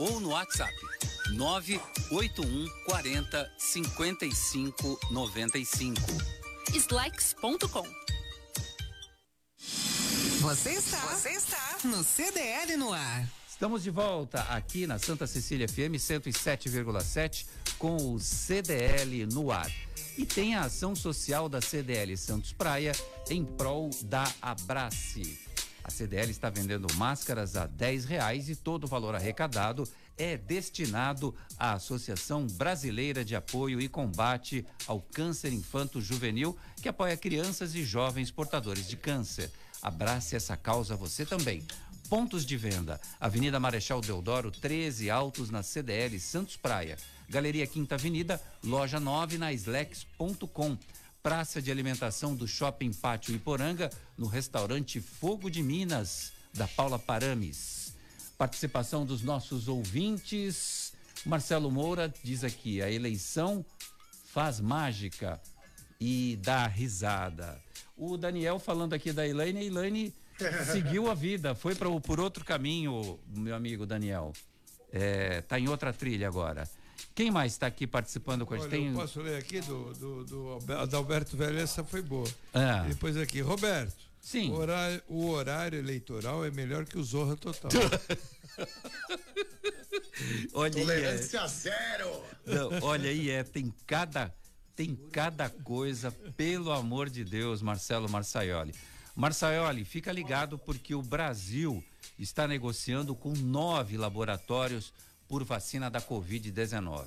[0.00, 0.74] ou no WhatsApp
[1.34, 6.00] 981 40 55 95.
[6.74, 7.86] Slacks.com.
[10.40, 13.28] Você está, você está no CDL no ar.
[13.46, 17.46] Estamos de volta aqui na Santa Cecília FM 107,7
[17.78, 19.70] com o CDL no ar.
[20.16, 22.92] E tem a ação social da CDL Santos Praia
[23.28, 25.49] em prol da Abrace.
[25.82, 29.88] A CDL está vendendo máscaras a 10 reais e todo o valor arrecadado
[30.20, 37.74] é destinado à Associação Brasileira de Apoio e Combate ao Câncer Infanto-Juvenil, que apoia crianças
[37.74, 39.50] e jovens portadores de câncer.
[39.82, 41.64] Abrace essa causa você também.
[42.10, 46.98] Pontos de venda: Avenida Marechal Deodoro, 13 Altos na CDL Santos Praia.
[47.28, 50.76] Galeria Quinta Avenida, loja 9 na Slex.com.
[51.22, 57.94] Praça de alimentação do Shopping Pátio Iporanga, no restaurante Fogo de Minas, da Paula Parames.
[58.38, 60.94] Participação dos nossos ouvintes.
[61.26, 63.62] Marcelo Moura diz aqui: a eleição
[64.32, 65.38] faz mágica
[66.00, 67.60] e dá risada.
[67.98, 70.14] O Daniel falando aqui da Elaine, a Elaine
[70.72, 74.32] seguiu a vida, foi pra, por outro caminho, meu amigo Daniel.
[74.90, 76.66] É, tá em outra trilha agora.
[77.14, 78.66] Quem mais está aqui participando com a gente?
[78.68, 78.86] Olha, Tem...
[78.88, 82.28] eu posso ler aqui do, do, do da Alberto Velho, essa foi boa.
[82.54, 82.84] Ah.
[82.88, 84.10] Depois aqui, Roberto.
[84.20, 84.50] Sim.
[84.50, 87.70] O horário, o horário eleitoral é melhor que o Zorra Total.
[90.52, 90.84] Olha aí, é.
[90.84, 92.22] Tolerância zero.
[92.46, 94.32] Não, olha aí, é, tem cada,
[94.76, 98.74] tem cada coisa, pelo amor de Deus, Marcelo Marçaioli.
[99.16, 101.82] Marçaioli, fica ligado porque o Brasil
[102.18, 104.92] está negociando com nove laboratórios
[105.30, 107.06] por vacina da Covid-19.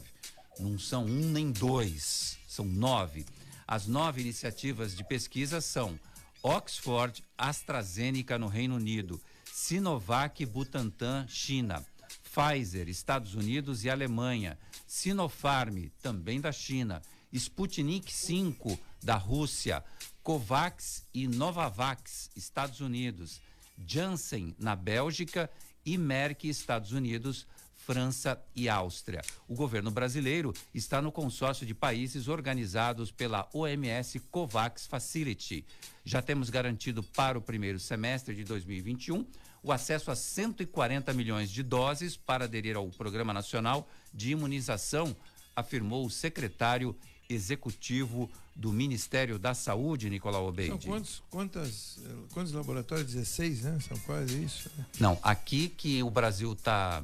[0.57, 3.26] Não são um nem dois, são nove.
[3.67, 5.99] As nove iniciativas de pesquisa são
[6.41, 11.86] Oxford, AstraZeneca no Reino Unido, Sinovac, Butantan, China,
[12.24, 14.57] Pfizer, Estados Unidos e Alemanha,
[14.88, 17.01] Sinopharm, também da China,
[17.34, 19.84] Sputnik 5, da Rússia,
[20.24, 23.41] Covax e Novavax, Estados Unidos,
[23.86, 25.49] Janssen, na Bélgica
[25.86, 27.45] e Merck, Estados Unidos,
[27.86, 29.21] França e Áustria.
[29.47, 35.65] O governo brasileiro está no consórcio de países organizados pela OMS COVAX Facility.
[36.05, 39.25] Já temos garantido para o primeiro semestre de 2021
[39.61, 45.15] o acesso a 140 milhões de doses para aderir ao Programa Nacional de Imunização,
[45.55, 46.95] afirmou o secretário
[47.29, 50.88] executivo do Ministério da Saúde, Nicolau São Obeide.
[50.88, 53.13] quantos, quantas, eh, quantos laboratórios?
[53.13, 53.79] 16, né?
[53.79, 54.69] São quase isso.
[54.77, 54.86] né?
[54.99, 57.01] Não, aqui que o Brasil está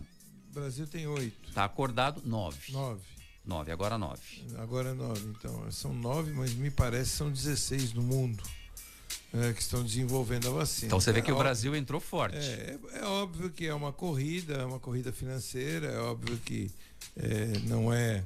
[0.50, 2.72] O Brasil tem oito, tá acordado, nove.
[2.72, 3.02] nove.
[3.46, 4.22] Nove, agora nove.
[4.58, 5.26] Agora é nove.
[5.30, 8.44] Então, são nove, mas me parece que são 16 no mundo
[9.34, 10.88] eh, que estão desenvolvendo a vacina.
[10.88, 12.38] Então você vê É que o óbvio- Brasil entrou forte.
[12.38, 16.70] É, é, é óbvio que é uma corrida, é uma corrida financeira, é óbvio que
[17.16, 18.24] eh, não é,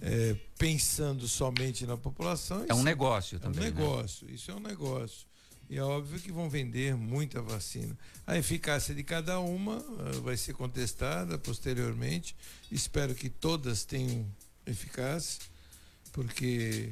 [0.00, 2.64] eh, pensando somente na população.
[2.68, 3.80] É um negócio É um também, né?
[3.80, 5.26] negócio, isso é um negócio.
[5.68, 7.96] E é óbvio que vão vender muita vacina.
[8.26, 12.36] A eficácia de cada uma ah, vai ser contestada posteriormente.
[12.70, 14.26] Espero que todas tenham
[14.66, 15.40] eficácia,
[16.12, 16.90] porque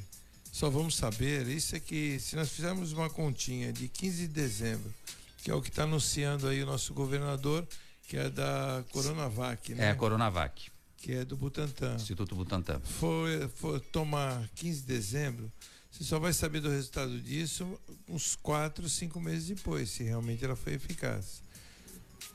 [0.50, 1.46] só vamos saber.
[1.48, 4.92] Isso é que, se nós fizermos uma continha de 15 de dezembro,
[5.42, 7.66] que é o que está anunciando aí o nosso governador,
[8.06, 9.86] que é da Coronavac, né?
[9.86, 11.96] É a Coronavac, Que é do Butantan.
[11.96, 12.80] Instituto Butantan.
[12.80, 15.50] For, for tomar 15 de dezembro,
[16.03, 17.78] você só vai saber do resultado disso
[18.09, 21.42] uns 4, 5 meses depois, se realmente ela foi eficaz.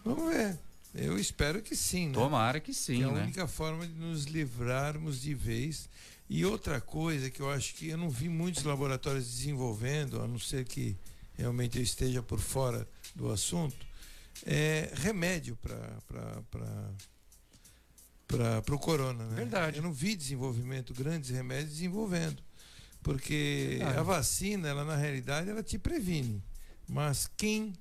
[0.05, 0.57] Vamos ver.
[0.95, 2.13] Eu espero que sim, né?
[2.13, 3.23] Tomara que sim, Que é a né?
[3.23, 5.89] única forma de nos livrarmos de vez.
[6.29, 10.39] E outra coisa que eu acho que eu não vi muitos laboratórios desenvolvendo, a não
[10.39, 10.95] ser que
[11.37, 13.85] realmente eu esteja por fora do assunto,
[14.45, 16.01] é remédio para
[18.27, 19.35] para o corona, né?
[19.35, 19.77] Verdade.
[19.77, 22.46] Eu não vi desenvolvimento, grandes remédios desenvolvendo.
[23.03, 23.99] Porque Verdade.
[23.99, 26.43] a vacina, ela na realidade, ela te previne.
[26.87, 27.73] Mas quem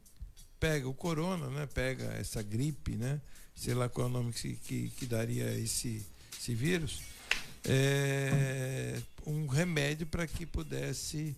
[0.61, 1.67] pega o corona, né?
[1.67, 3.21] Pega essa gripe, né?
[3.55, 6.05] Sei lá qual é o nome que, que, que daria esse,
[6.39, 7.01] esse vírus.
[7.65, 11.37] É um remédio para que pudesse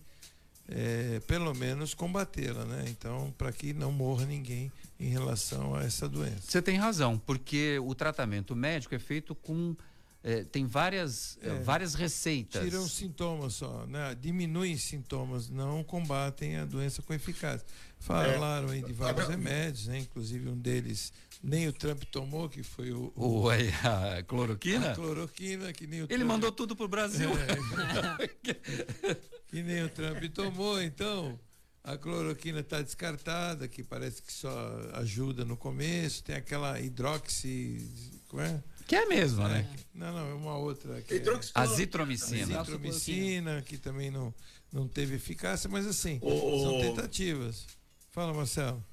[0.67, 2.85] é, pelo menos combatê-la, né?
[2.87, 6.41] Então, para que não morra ninguém em relação a essa doença.
[6.41, 9.75] Você tem razão, porque o tratamento médico é feito com.
[10.23, 11.59] Eh, tem várias, eh, É.
[11.61, 12.61] várias receitas.
[12.63, 14.15] Tiram sintomas só, né?
[14.19, 17.65] Diminuem sintomas, não combatem a doença com eficácia.
[17.99, 19.99] Falaram aí de vários Agora- remédios, né?
[19.99, 21.11] Inclusive um deles
[21.43, 24.91] nem o Trump tomou, que foi o, O, aí, a cloroquina?
[24.91, 27.29] a cloroquina, que nem o Ele Trump- mandou tudo pro Brasil.
[27.31, 28.27] É.
[29.47, 31.39] que nem o Trump tomou, então
[31.83, 34.51] a cloroquina está descartada, que parece que só
[34.95, 37.87] ajuda no começo, tem aquela hidroxi.
[38.27, 38.61] Como é?
[38.89, 39.67] Que é mesmo, né?
[39.93, 40.99] Não, não, é uma outra.
[41.03, 41.75] Que Hidroxicloroquina.
[41.75, 42.59] Azitromicina.
[42.61, 44.33] Azitromicina, que também não,
[44.73, 47.67] não teve eficácia, mas assim, são tentativas.
[48.11, 48.83] Fala, Marcelo.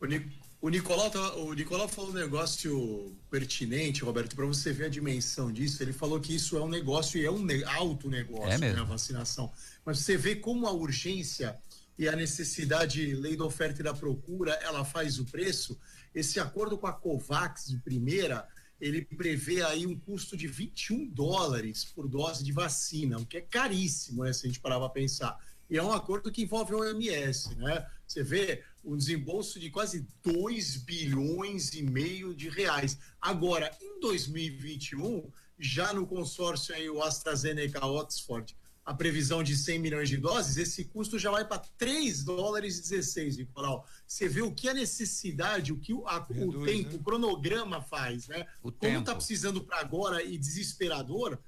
[0.00, 0.30] O, Ni-
[0.60, 5.50] O Nicolau, tá- o Nicolau falou um negócio pertinente, Roberto, para você ver a dimensão
[5.52, 5.82] disso.
[5.82, 8.76] Ele falou que isso é um negócio e é um ne- alto negócio, É mesmo.
[8.76, 9.52] né, a vacinação.
[9.84, 11.58] Mas você vê como a urgência
[11.98, 15.76] e a necessidade, lei da oferta e da procura, ela faz o preço.
[16.14, 18.46] Esse acordo com a Covax de primeira,
[18.84, 23.40] ele prevê aí um custo de 21 dólares por dose de vacina, o que é
[23.40, 25.42] caríssimo, né, se a gente parar para pensar.
[25.70, 27.86] E é um acordo que envolve a OMS, né?
[28.06, 32.98] Você vê um desembolso de quase 2 bilhões e meio de reais.
[33.18, 38.54] Agora, em 2021, já no consórcio aí, o AstraZeneca Oxford,
[38.84, 42.82] a previsão de 100 milhões de doses, esse custo já vai para 3 dólares e
[42.82, 43.86] 16, Nicolau.
[44.06, 46.96] Você vê o que a necessidade, o que o, a- o Reduz, tempo, né?
[46.96, 48.46] o cronograma faz, né?
[48.62, 51.38] O Como está precisando para agora e desesperador,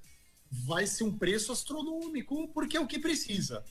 [0.51, 3.63] vai ser um preço astronômico, porque é o que precisa.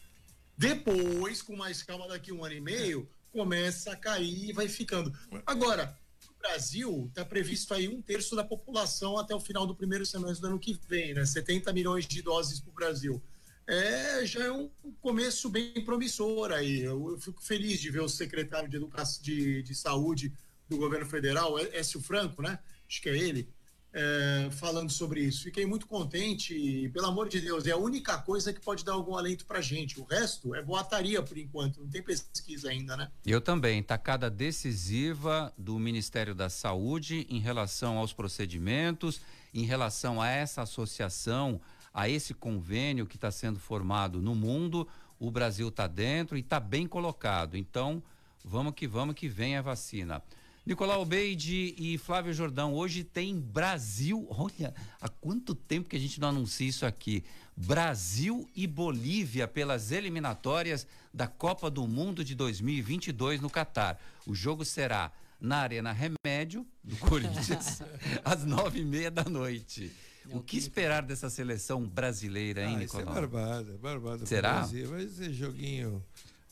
[0.57, 5.11] Depois, com mais calma, daqui um ano e meio, começa a cair e vai ficando.
[5.45, 5.97] Agora,
[6.28, 10.41] no Brasil, está previsto aí um terço da população até o final do primeiro semestre
[10.41, 11.26] do ano que vem, né?
[11.26, 13.22] 70 milhões de doses para o Brasil.
[13.68, 14.70] É, já é um
[15.01, 16.82] começo bem promissor aí.
[16.82, 20.32] Eu, eu fico feliz de ver o secretário de, Educação, de, de Saúde
[20.70, 22.59] do governo federal, É- Écio Franco, né?
[22.88, 23.49] Acho que é ele,
[23.91, 25.43] é, falando sobre isso.
[25.43, 28.93] Fiquei muito contente e, pelo amor de Deus, é a única coisa que pode dar
[28.93, 29.99] algum alento pra gente.
[29.99, 33.11] O resto é boataria por enquanto, não tem pesquisa ainda, né?
[33.26, 33.82] Eu também.
[33.82, 39.22] Tacada decisiva do Ministério da Saúde em relação aos procedimentos,
[39.53, 41.59] em relação a essa associação,
[41.95, 44.85] a esse convênio que está sendo formado no mundo.
[45.17, 47.55] O Brasil está dentro e está bem colocado.
[47.55, 48.03] Então,
[48.43, 50.21] vamos que vamos que vem a vacina.
[50.65, 54.27] Nicolau Beide e Flávio Jordão, hoje tem Brasil.
[54.29, 57.23] Olha, há quanto tempo que a gente não anuncia isso aqui?
[57.55, 63.97] Brasil e Bolívia pelas eliminatórias da Copa do Mundo de 2022 no Catar.
[64.25, 67.81] O jogo será na Arena Remédio, do Corinthians,
[68.25, 69.93] às nove e meia da noite.
[70.32, 73.21] O que esperar dessa seleção brasileira, hein, Ah, isso é Nicolau?
[73.30, 74.26] barbada, barbada.
[74.26, 74.53] Será?
[74.59, 74.89] Brasil.
[74.89, 76.03] Vai ser joguinho.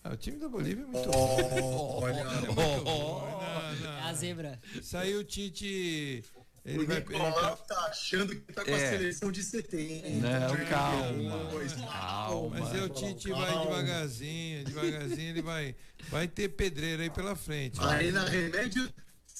[0.03, 2.19] Ah, o time da Bolívia é muito Oh, olha.
[2.19, 2.83] É bom.
[2.83, 3.97] Não, não.
[3.97, 4.59] É a zebra.
[4.81, 6.23] Saiu o Tite.
[6.65, 6.97] Ele o vai.
[6.97, 8.73] ele Nicolau tá- tá achando que tá com É.
[8.75, 10.09] a seleção de 70.
[10.09, 11.49] Não, calma.
[11.51, 12.59] Pois, Calma.
[12.59, 13.65] Mas é o Tite vai Calma.
[13.65, 15.75] devagarzinho, devagarzinho, ele vai,
[16.09, 17.79] vai ter pedreira aí pela frente.
[17.81, 18.89] A Arena Remédio.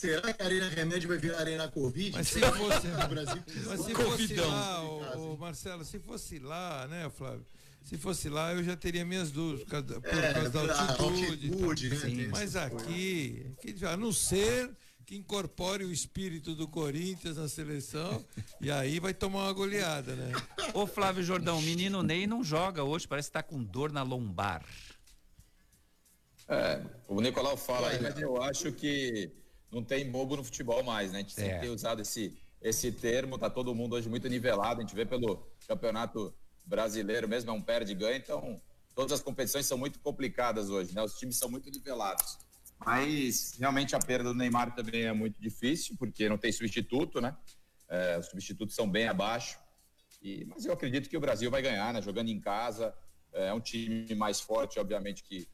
[0.04, 2.12] Será que a Arena Remédio vai virar Arena Covid?
[2.12, 4.82] Mas se fosse, o Brasil mas se fosse lá,
[5.16, 7.45] o, Marcelo, se fosse lá, né, Flávio?
[7.86, 10.74] Se fosse lá, eu já teria minhas dúvidas por causa, da- por É, causa da
[10.74, 11.89] a altitude.
[11.89, 14.72] né, tem Mas aqui, aqui, a não ser
[15.06, 18.26] que incorpore o espírito do Corinthians na seleção,
[18.60, 20.34] e aí vai tomar uma goleada, né?
[20.74, 24.04] Ô Flávio Jordão, o menino Ney não joga hoje, parece que tá com dor na
[24.04, 24.66] lombar.
[26.49, 29.32] É, o Nicolau fala aí, mas eu acho que
[29.74, 31.20] não tem bobo no futebol mais, né?
[31.20, 31.44] A gente É.
[31.44, 35.06] sempre tem usado esse, esse termo, tá todo mundo hoje muito nivelado, a gente vê
[35.06, 36.34] pelo campeonato
[36.66, 38.62] brasileiro mesmo, é um perde-ganha, então
[38.96, 41.02] todas as competições são muito complicadas hoje, né?
[41.02, 42.38] Os times são muito nivelados.
[42.86, 47.36] Mas realmente a perda do Neymar também é muito difícil, porque não tem substituto, né?
[47.90, 49.58] É, os substitutos são bem abaixo.
[50.22, 52.02] E, mas eu acredito que o Brasil vai ganhar, né?
[52.02, 52.94] Jogando em casa.
[53.32, 55.48] É um time mais forte, obviamente, que,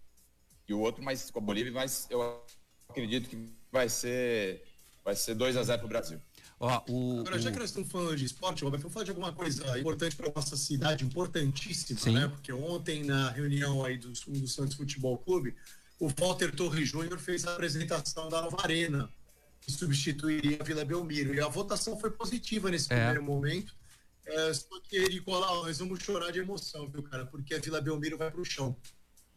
[0.66, 2.44] que o outro, mas com a Bolívia, mas eu
[2.90, 3.36] acredito que
[3.72, 4.64] vai ser
[5.04, 6.22] vai ser 2 a 0 pro Brasil.
[6.60, 9.32] Ó, o, Agora, já que nós estamos falando de esporte, Roberto, vamos falar de alguma
[9.34, 12.14] coisa importante para nossa cidade, importantíssima, Sim.
[12.14, 12.28] né?
[12.28, 15.56] Porque ontem, na reunião aí do, do Santos Futebol Clube,
[16.00, 19.10] o Walter Torres Júnior fez a apresentação da nova arena,
[19.62, 21.34] que substituiria a Vila Belmiro.
[21.34, 22.96] E a votação foi positiva nesse É.
[22.98, 23.74] primeiro momento.
[24.26, 27.26] É, só que, Nicolau, nós vamos chorar de emoção, viu, cara?
[27.26, 28.76] Porque a Vila Belmiro vai para o chão.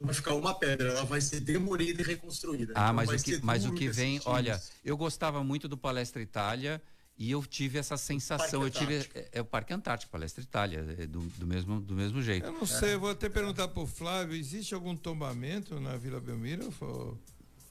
[0.03, 2.73] Não vai ficar uma pedra, ela vai ser demolida e reconstruída.
[2.75, 4.27] Ah, Então mas o que, mas o que vem, times.
[4.27, 6.83] olha, eu gostava muito do Palestra Itália
[7.17, 11.07] e eu tive essa sensação, eu tive é, é o Parque Antártico, Palestra Itália, é
[11.07, 12.47] do, do mesmo do mesmo jeito.
[12.47, 16.73] Eu não sei, eu vou até perguntar pro Flávio, existe algum tombamento na Vila Belmiro?
[16.73, 17.17] For-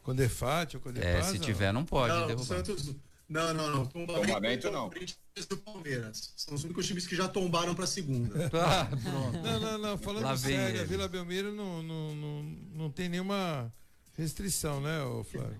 [0.01, 2.45] Com defate ou com É, se tiver não pode não, o derrubar.
[2.45, 2.95] Santos.
[3.31, 3.85] Não, não, não.
[3.85, 4.89] Tombamento, Tombamento, não.
[4.89, 6.33] Corinthians e o Palmeiras.
[6.35, 8.49] São os únicos times que já tombaram para segunda.
[8.53, 9.37] Ah, pronto.
[9.41, 9.97] Não, não, não.
[9.97, 10.83] Falando Lá sério, a.
[10.83, 13.73] Vila Belmiro não, não, não, não tem nenhuma
[14.17, 15.57] restrição, né, ô Flávio?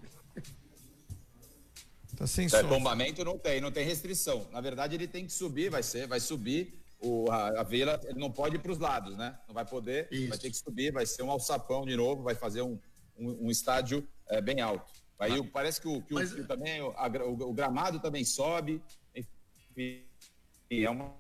[2.18, 2.68] Tá sem É, som.
[2.68, 4.46] tombamento não tem, não tem restrição.
[4.52, 6.78] Na verdade, ele tem que subir, vai ser, vai subir.
[7.00, 9.36] O, a, a vila, ele não pode ir para os lados, né?
[9.48, 10.28] Não vai poder, Isso.
[10.28, 12.78] vai ter que subir, vai ser um alçapão de novo, vai fazer um,
[13.18, 14.92] um, um estádio é, bem alto.
[15.22, 17.54] Aí o- parece que, o, que o- Mas- que o também o, a o- o
[17.54, 18.82] gramado também sobe.
[19.16, 20.04] Enfim,
[20.70, 21.14] é uma,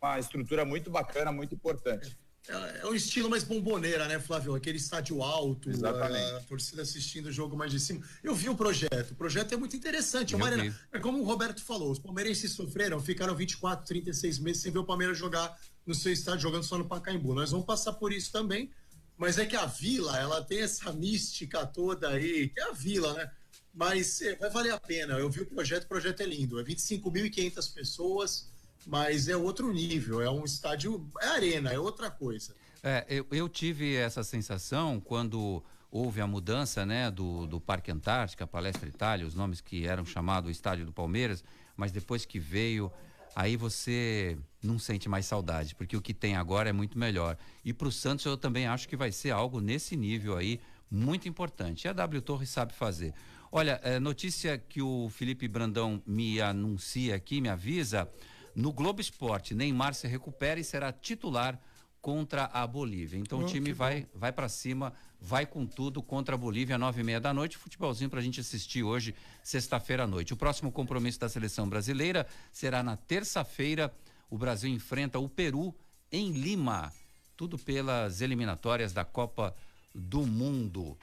[0.00, 2.16] uma estrutura muito bacana, muito importante.
[2.48, 4.54] é, é um estilo mais bomboneira, né, Flávio?
[4.54, 6.32] Aquele estádio alto, Exatamente.
[6.36, 8.02] a torcida assistindo o jogo mais de cima.
[8.22, 9.10] Eu vi o projeto.
[9.12, 10.34] O projeto é muito interessante.
[10.34, 14.72] É, arena- é como o Roberto falou, os palmeirenses sofreram, ficaram 24, 36 meses sem
[14.72, 17.34] ver o Palmeiras jogar no seu estádio, jogando só no Pacaembu.
[17.34, 18.70] Nós vamos passar por isso também.
[19.16, 23.12] Mas é que a Vila, ela tem essa mística toda aí, que é a Vila,
[23.14, 23.30] né?
[23.78, 25.14] Mas é, vai valer a pena.
[25.14, 26.58] Eu vi o projeto, o projeto é lindo.
[26.58, 28.50] É 25.500 pessoas,
[28.84, 30.20] mas é outro nível.
[30.20, 32.56] É um estádio, é arena, é outra coisa.
[32.82, 35.62] É, eu, eu tive essa sensação quando
[35.92, 40.50] houve a mudança né, do, do Parque Antártica, Palestra Itália, os nomes que eram chamados
[40.50, 41.44] Estádio do Palmeiras,
[41.76, 42.90] mas depois que veio,
[43.34, 47.38] aí você não sente mais saudade, porque o que tem agora é muito melhor.
[47.64, 50.60] E para o Santos eu também acho que vai ser algo nesse nível aí,
[50.90, 51.84] muito importante.
[51.84, 53.14] E a W Torres sabe fazer.
[53.50, 58.08] Olha, é, notícia que o Felipe Brandão me anuncia aqui, me avisa,
[58.54, 61.58] no Globo Esporte, Neymar se recupera e será titular
[62.00, 63.18] contra a Bolívia.
[63.18, 67.00] Então Oh, o time vai, vai para cima, vai com tudo contra a Bolívia, nove
[67.00, 67.56] e meia da noite.
[67.56, 70.32] Futebolzinho para a gente assistir hoje, sexta-feira à noite.
[70.32, 73.92] O próximo compromisso da seleção brasileira será na terça-feira.
[74.30, 75.74] O Brasil enfrenta o Peru
[76.10, 76.92] em Lima.
[77.36, 79.54] Tudo pelas eliminatórias da Copa
[79.94, 80.96] do Mundo.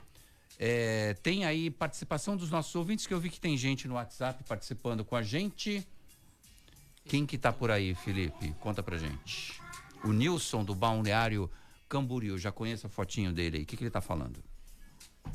[0.58, 4.44] É, tem aí participação dos nossos ouvintes, que eu vi que tem gente no WhatsApp
[4.46, 5.86] participando com a gente.
[7.06, 8.54] Quem que tá por aí, Felipe?
[8.60, 9.62] Conta pra gente.
[10.04, 11.50] O Nilson do Balneário
[11.88, 13.64] Camboriú, já conheço a fotinho dele aí.
[13.64, 14.44] O que, que ele tá falando?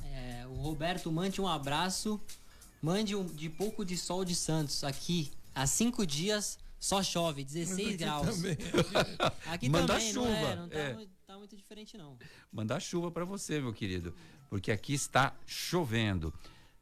[0.04, 2.20] É, o Roberto mande um abraço.
[2.82, 4.82] Mande um de pouco de sol de Santos.
[4.84, 8.36] Aqui, há cinco dias, só chove, 16 aqui graus.
[8.36, 8.56] também.
[9.46, 11.06] Aqui Manda também, não, é, chuva, não tá, é.
[11.26, 12.16] tá muito diferente, não.
[12.50, 14.14] Mandar chuva para você, meu querido,
[14.50, 16.34] porque aqui está chovendo.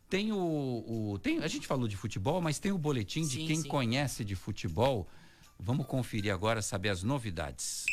[0.09, 3.47] Tem o, o- tem, a gente falou de futebol, mas tem o boletim de Sim,
[3.47, 3.69] quem sim.
[3.69, 5.07] conhece de futebol.
[5.61, 7.85] Vamos conferir agora, saber as novidades.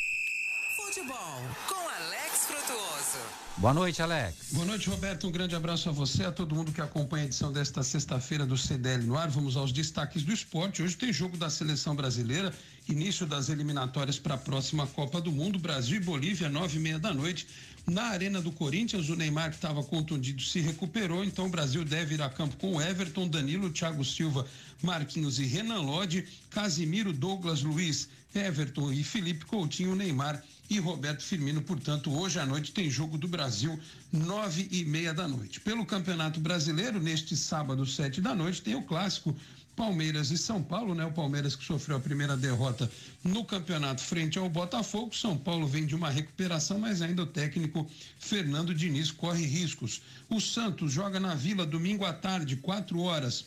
[0.77, 3.17] Futebol com Alex Frutuoso.
[3.57, 4.51] Boa noite, Alex.
[4.53, 5.27] Boa noite, Roberto.
[5.27, 8.57] Um grande abraço a você, a todo mundo que acompanha a edição desta sexta-feira do
[8.57, 9.29] CDL no ar.
[9.29, 10.83] Vamos aos destaques do esporte.
[10.83, 12.53] Hoje tem jogo da seleção brasileira,
[12.87, 16.99] início das eliminatórias para a próxima Copa do Mundo, Brasil e Bolívia, nove e meia
[16.99, 17.47] da noite.
[17.87, 22.15] Na Arena do Corinthians, o Neymar, que estava contundido, se recuperou, então o Brasil deve
[22.15, 24.47] ir a campo com Everton, Danilo, Thiago Silva,
[24.81, 31.61] Marquinhos e Renan Lodge, Casimiro, Douglas Luiz, Everton e Felipe Coutinho, Neymar e Roberto Firmino.
[31.61, 33.79] Portanto, hoje à noite tem jogo do Brasil,
[34.11, 35.59] nove e meia da noite.
[35.59, 39.35] Pelo Campeonato Brasileiro, neste sábado, sete da noite, tem o clássico
[39.75, 41.05] Palmeiras e São Paulo, né?
[41.05, 42.89] O Palmeiras que sofreu a primeira derrota
[43.23, 45.15] no campeonato frente ao Botafogo.
[45.15, 47.85] São Paulo vem de uma recuperação, mas ainda o técnico
[48.17, 50.01] Fernando Diniz corre riscos.
[50.29, 53.45] O Santos joga na Vila domingo à tarde, quatro horas,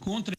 [0.00, 0.36] contra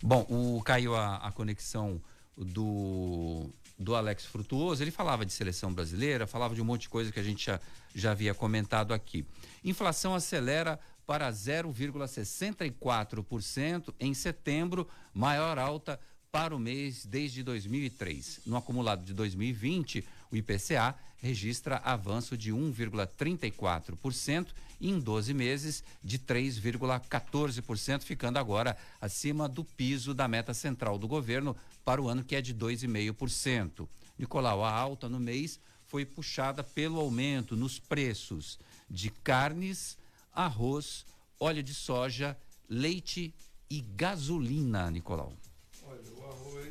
[0.00, 2.00] Bom, o caiu a, a conexão
[2.36, 4.82] do, do Alex Frutuoso.
[4.82, 7.60] Ele falava de seleção brasileira, falava de um monte de coisa que a gente já,
[7.94, 9.24] já havia comentado aqui.
[9.64, 15.98] Inflação acelera para 0,64% em setembro, maior alta
[16.30, 18.40] para o mês desde 2003.
[18.44, 24.48] No acumulado de 2020, o IPCA registra avanço de 1,34%
[24.80, 31.08] e em 12 meses de 3,14%, ficando agora acima do piso da meta central do
[31.08, 33.88] governo para o ano que é de 2,5%.
[34.18, 38.58] Nicolau, a alta no mês foi puxada pelo aumento nos preços
[38.88, 39.96] de carnes,
[40.32, 41.04] arroz,
[41.40, 42.36] óleo de soja,
[42.68, 43.34] leite
[43.70, 45.32] e gasolina, Nicolau.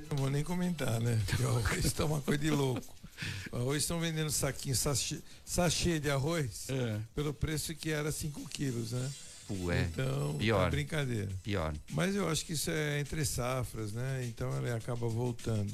[0.09, 1.21] Não vou nem comentar, né?
[1.25, 2.95] Porque o arroz está uma coisa de louco.
[3.51, 6.67] O arroz estão vendendo saquinho, sachê, sachê de arroz
[7.15, 9.11] pelo preço que era 5 quilos, né?
[9.49, 10.67] Ué, então, pior.
[10.67, 11.29] é brincadeira.
[11.41, 11.73] Pior.
[11.91, 14.25] Mas eu acho que isso é entre safras, né?
[14.27, 15.71] Então ele acaba voltando.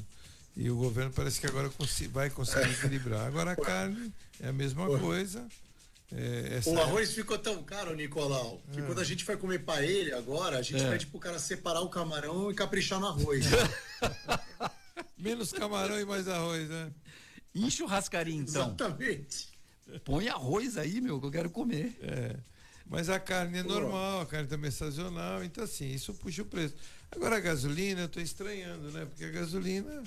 [0.56, 1.68] E o governo parece que agora
[2.12, 3.26] vai conseguir equilibrar.
[3.26, 5.44] Agora a carne é a mesma coisa.
[6.12, 8.82] É, O arroz ficou tão caro, Nicolau, que É.
[8.84, 10.90] quando a gente vai comer paella agora, a gente É.
[10.90, 13.44] pede pro cara separar o camarão e caprichar no arroz.
[15.18, 16.90] Menos camarão e mais arroz, né?
[17.54, 18.62] E churrascaria, então?
[18.66, 19.48] Exatamente.
[20.04, 21.96] Põe arroz aí, meu, que eu quero comer.
[22.02, 22.36] É.
[22.86, 26.46] Mas a carne é normal, a carne também é sazonal, então assim, isso puxa o
[26.46, 26.74] preço.
[27.10, 29.06] Agora a gasolina, eu tô estranhando, né?
[29.06, 30.02] Porque a gasolina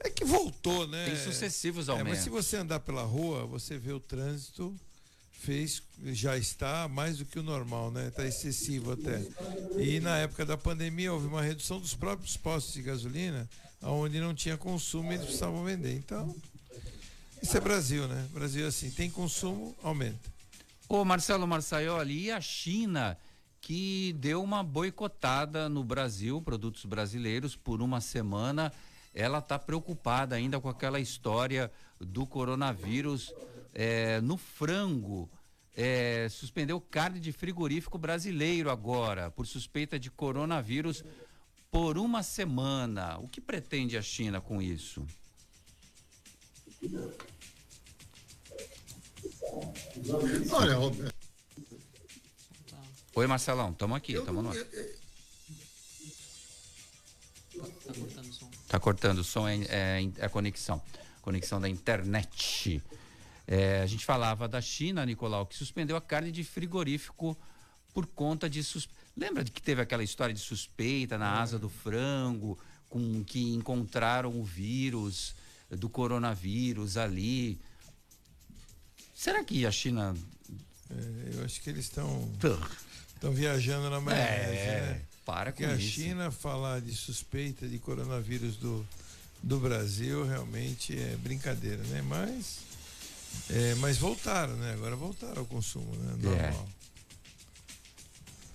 [0.00, 1.06] é que voltou, né?
[1.06, 2.10] Tem sucessivos É, aumentos.
[2.12, 4.74] mas se você andar pela rua, você vê o trânsito
[5.32, 8.08] fez, já está mais do que o normal, né?
[8.08, 9.22] Está excessivo até.
[9.78, 13.48] E na época da pandemia houve uma redução dos próprios postos de gasolina,
[13.80, 15.94] onde não tinha consumo e eles precisavam vender.
[15.94, 16.34] Então,
[17.42, 18.28] isso é Brasil, né?
[18.32, 20.30] Brasil é assim, tem consumo, aumenta.
[20.88, 23.18] Ô Marcelo Marçaioli, e a China
[23.60, 28.72] que deu uma boicotada no Brasil, produtos brasileiros, por uma semana.
[29.14, 31.70] Ela está preocupada ainda com aquela história
[32.00, 33.32] do coronavírus
[33.74, 35.28] é, no frango.
[35.76, 41.04] É, suspendeu carne de frigorífico brasileiro agora, por suspeita de coronavírus,
[41.70, 43.18] por uma semana.
[43.18, 45.06] O que pretende a China com isso?
[50.52, 51.14] Olha, Roberto.
[53.14, 54.56] Oi, Marcelão, estamos aqui, estamos no ar.
[57.58, 58.50] Tá cortando o som.
[58.68, 60.80] Tá cortando o som, é, é, é a conexão.
[61.20, 62.80] Conexão da internet.
[63.46, 67.36] É, a gente falava da China, Nicolau, que suspendeu a carne de frigorífico
[67.92, 68.62] por conta de.
[68.62, 68.88] Sus...
[69.16, 72.56] Lembra de que teve aquela história de suspeita na asa do frango,
[72.88, 75.34] com que encontraram o vírus
[75.70, 77.58] do coronavírus ali?
[79.14, 80.16] Será que a China.
[80.90, 82.30] É, eu acho que eles estão.
[83.14, 85.02] Estão viajando na maionese, É, né?
[85.24, 85.88] para Porque com a isso.
[85.94, 88.86] China falar de suspeita de coronavírus do,
[89.42, 92.00] do Brasil realmente é brincadeira, né?
[92.00, 92.58] Mas,
[93.50, 94.72] é, mas voltaram, né?
[94.74, 96.14] Agora voltaram ao consumo, né?
[96.22, 96.68] Normal.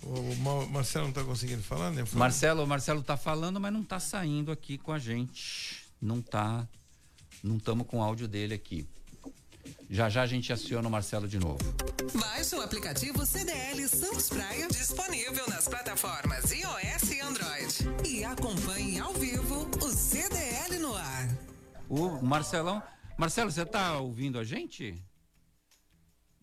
[0.03, 2.03] O, Ma- Marcelo não está conseguindo falar, né?
[2.13, 5.83] Marcelo, o Marcelo tá falando, mas não tá saindo aqui com a gente.
[6.01, 6.67] Não tá.
[7.43, 8.87] Não estamos com o áudio dele aqui.
[9.89, 11.59] Já já a gente aciona o Marcelo de novo.
[12.19, 18.07] Baixe o aplicativo CDL Santos Praia, disponível nas plataformas iOS e Android.
[18.07, 21.29] E acompanhe ao vivo o CDL no ar.
[21.89, 22.81] O Marcelão.
[23.17, 25.01] Marcelo, você tá ouvindo a gente?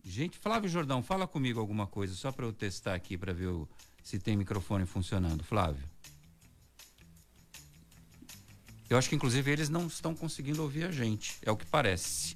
[0.03, 3.67] Gente, Flávio Jordão, fala comigo alguma coisa, só para eu testar aqui para ver o-
[4.03, 5.43] se tem microfone funcionando.
[5.43, 5.83] Flávio.
[8.91, 12.35] Eu acho que inclusive eles não estão conseguindo ouvir a gente, é o que parece.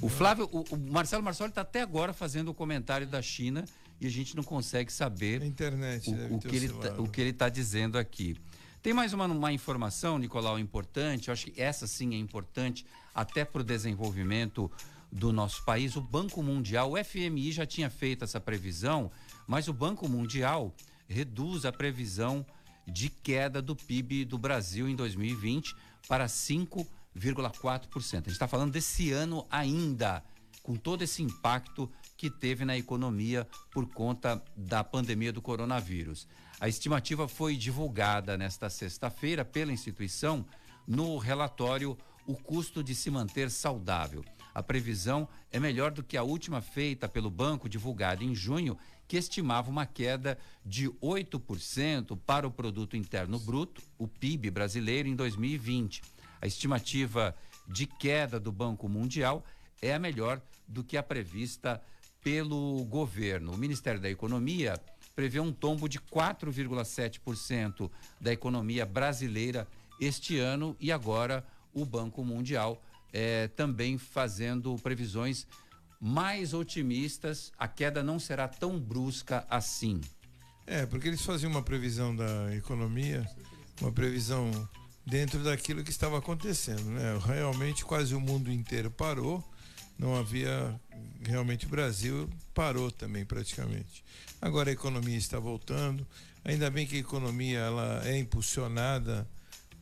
[0.00, 3.66] O Flávio, o, o Marcelo Marçoli está até agora fazendo o comentário da China
[4.00, 7.20] e a gente não consegue saber internet o, o ter que ele tá, o que
[7.20, 8.38] ele está dizendo aqui.
[8.82, 11.28] Tem mais uma, uma informação, Nicolau, importante.
[11.28, 14.72] Eu acho que essa sim é importante até para o desenvolvimento
[15.12, 15.94] do nosso país.
[15.94, 19.10] O Banco Mundial, o FMI já tinha feito essa previsão,
[19.46, 20.74] mas o Banco Mundial
[21.06, 22.46] reduz a previsão
[22.88, 25.76] de queda do PIB do Brasil em 2020
[26.08, 26.86] para 5,4%.
[28.12, 30.24] A gente está falando desse ano ainda,
[30.62, 36.26] com todo esse impacto que teve na economia por conta da pandemia do coronavírus.
[36.58, 40.44] A estimativa foi divulgada nesta sexta-feira pela instituição
[40.86, 44.24] no relatório O custo de se manter saudável.
[44.58, 49.16] A previsão é melhor do que a última feita pelo banco, divulgada em junho, que
[49.16, 50.36] estimava uma queda
[50.66, 56.02] de 8% para o produto interno bruto, o PIB brasileiro em 2020.
[56.42, 57.36] A estimativa
[57.68, 59.44] de queda do Banco Mundial
[59.80, 61.80] é a melhor do que a prevista
[62.20, 63.52] pelo governo.
[63.52, 64.74] O Ministério da Economia
[65.14, 67.88] prevê um tombo de 4,7%
[68.20, 69.68] da economia brasileira
[70.00, 72.82] este ano e agora o Banco Mundial
[73.12, 75.46] eh, também fazendo previsões
[76.00, 77.52] mais otimistas.
[77.58, 80.00] A queda não será tão brusca assim.
[80.66, 83.26] É, porque eles faziam uma previsão da economia,
[83.80, 84.50] uma previsão
[85.06, 87.18] dentro daquilo que estava acontecendo, né?
[87.24, 89.42] Realmente quase o mundo inteiro parou,
[89.98, 90.78] não havia
[91.24, 94.04] realmente o Brasil parou também praticamente.
[94.40, 96.06] Agora a economia está voltando,
[96.44, 99.26] ainda bem que a economia ela é impulsionada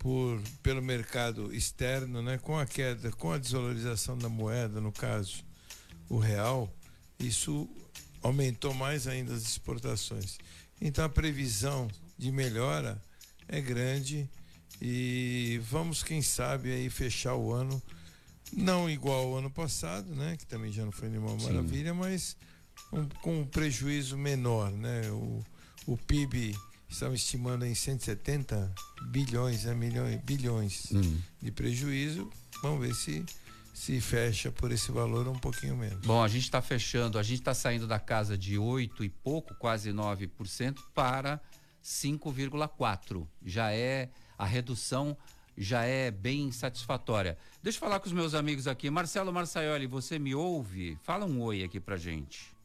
[0.06, 2.38] por pelo mercado externo, né?
[2.38, 5.44] Com a queda, com a desvalorização da moeda, no caso,
[6.08, 6.72] o real,
[7.18, 7.68] isso
[8.22, 10.38] aumentou mais ainda as exportações.
[10.80, 13.02] Então a previsão de melhora
[13.48, 14.30] é grande
[14.80, 17.82] e vamos, quem sabe, aí fechar o ano
[18.52, 20.36] não igual ao ano passado, né?
[20.36, 21.46] Que também já não foi nenhuma Sim.
[21.46, 22.36] maravilha, mas
[22.92, 25.10] um- com um prejuízo menor, né?
[25.10, 25.44] O,
[25.84, 26.56] o PIB
[26.88, 28.72] estão estimando em 170
[29.10, 29.74] bilhões, né?
[29.74, 31.18] Milhões, bilhões Hum.
[31.42, 32.30] de prejuízo.
[32.62, 33.24] Vamos ver se
[33.74, 36.00] se fecha por esse valor um pouquinho menos.
[36.06, 39.54] Bom, a gente está fechando, a gente está saindo da casa de 8 e pouco,
[39.56, 41.38] quase 9%, para
[41.84, 43.26] 5,4%.
[43.44, 44.08] Já é,
[44.38, 45.14] a redução
[45.58, 47.36] já é bem satisfatória.
[47.62, 48.88] Deixa eu falar com os meus amigos aqui.
[48.90, 50.96] Marcelo Marçaioli, você me ouve?
[51.02, 52.55] Fala um oi aqui pra gente.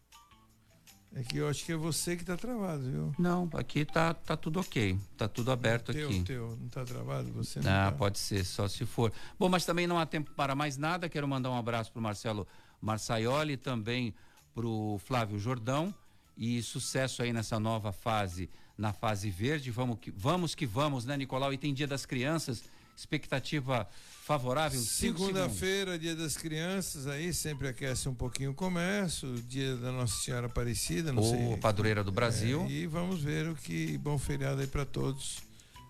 [1.14, 3.16] É que eu acho que é você que está travado, viu?
[3.20, 4.98] Não, aqui tá, tá tudo ok.
[5.18, 6.24] Tá tudo aberto teu, aqui.
[6.24, 7.30] Teu, não está travado?
[7.34, 7.98] Você não Ah, tá?
[7.98, 9.12] pode ser, só se for.
[9.38, 11.10] Bom, mas também não há tempo para mais nada.
[11.10, 12.48] Quero mandar um abraço para o Marcelo
[12.82, 14.14] Marçaioli, também
[14.56, 15.94] para o Flávio Jordão.
[16.38, 19.70] E sucesso aí nessa nova fase, na fase verde.
[19.70, 21.52] Vamos que vamos, que vamos né, Nicolau?
[21.52, 22.64] E tem Dia das Crianças.
[22.96, 23.88] Expectativa
[24.24, 24.80] favorável?
[24.80, 30.48] Segunda-feira, dia das crianças, aí sempre aquece um pouquinho o comércio, dia da Nossa Senhora
[30.48, 31.58] Aparecida, não Ou sei.
[31.58, 32.62] padroeira do Brasil.
[32.68, 35.40] É, e vamos ver o que bom feriado aí para todos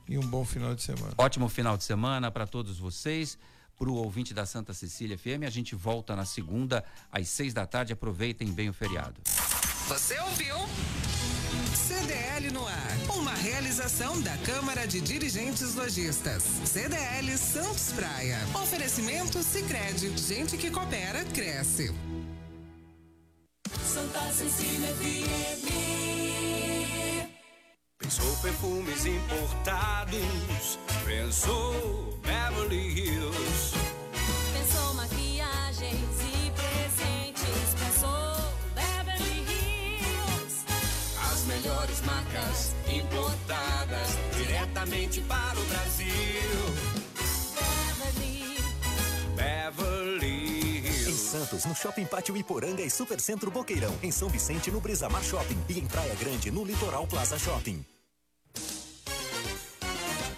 [0.07, 1.13] e um bom final de semana.
[1.17, 3.37] Ótimo final de semana para todos vocês.
[3.77, 7.65] Para o ouvinte da Santa Cecília FM, a gente volta na segunda às seis da
[7.65, 7.91] tarde.
[7.93, 9.19] Aproveitem bem o feriado.
[9.87, 10.55] Você ouviu?
[12.01, 12.97] CDL no ar.
[13.15, 16.41] Uma realização da Câmara de Dirigentes Lojistas.
[16.65, 18.39] CDL Santos Praia.
[18.55, 20.11] Oferecimento Sicredi.
[20.17, 21.93] Gente que coopera cresce.
[23.85, 25.71] Santa Cecília FM.
[27.99, 33.80] Pensou perfumes importados, pensou Beverly Hills.
[44.81, 46.07] Diretamente para o Brasil.
[49.35, 51.13] Beverly Em Hills.
[51.13, 53.95] Santos, no Shopping Pátio Iporanga e Supercentro Boqueirão.
[54.01, 55.57] Em São Vicente, no Brisamar Shopping.
[55.69, 57.85] E em Praia Grande, no Litoral Plaza Shopping.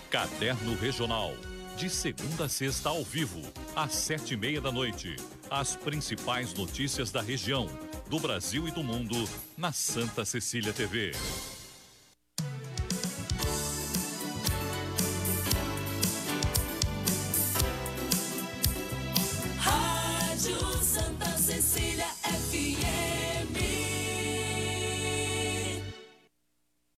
[0.09, 1.33] Caderno Regional.
[1.75, 3.41] De segunda a sexta ao vivo,
[3.75, 5.15] às sete e meia da noite.
[5.49, 7.67] As principais notícias da região,
[8.07, 9.27] do Brasil e do mundo,
[9.57, 11.13] na Santa Cecília TV.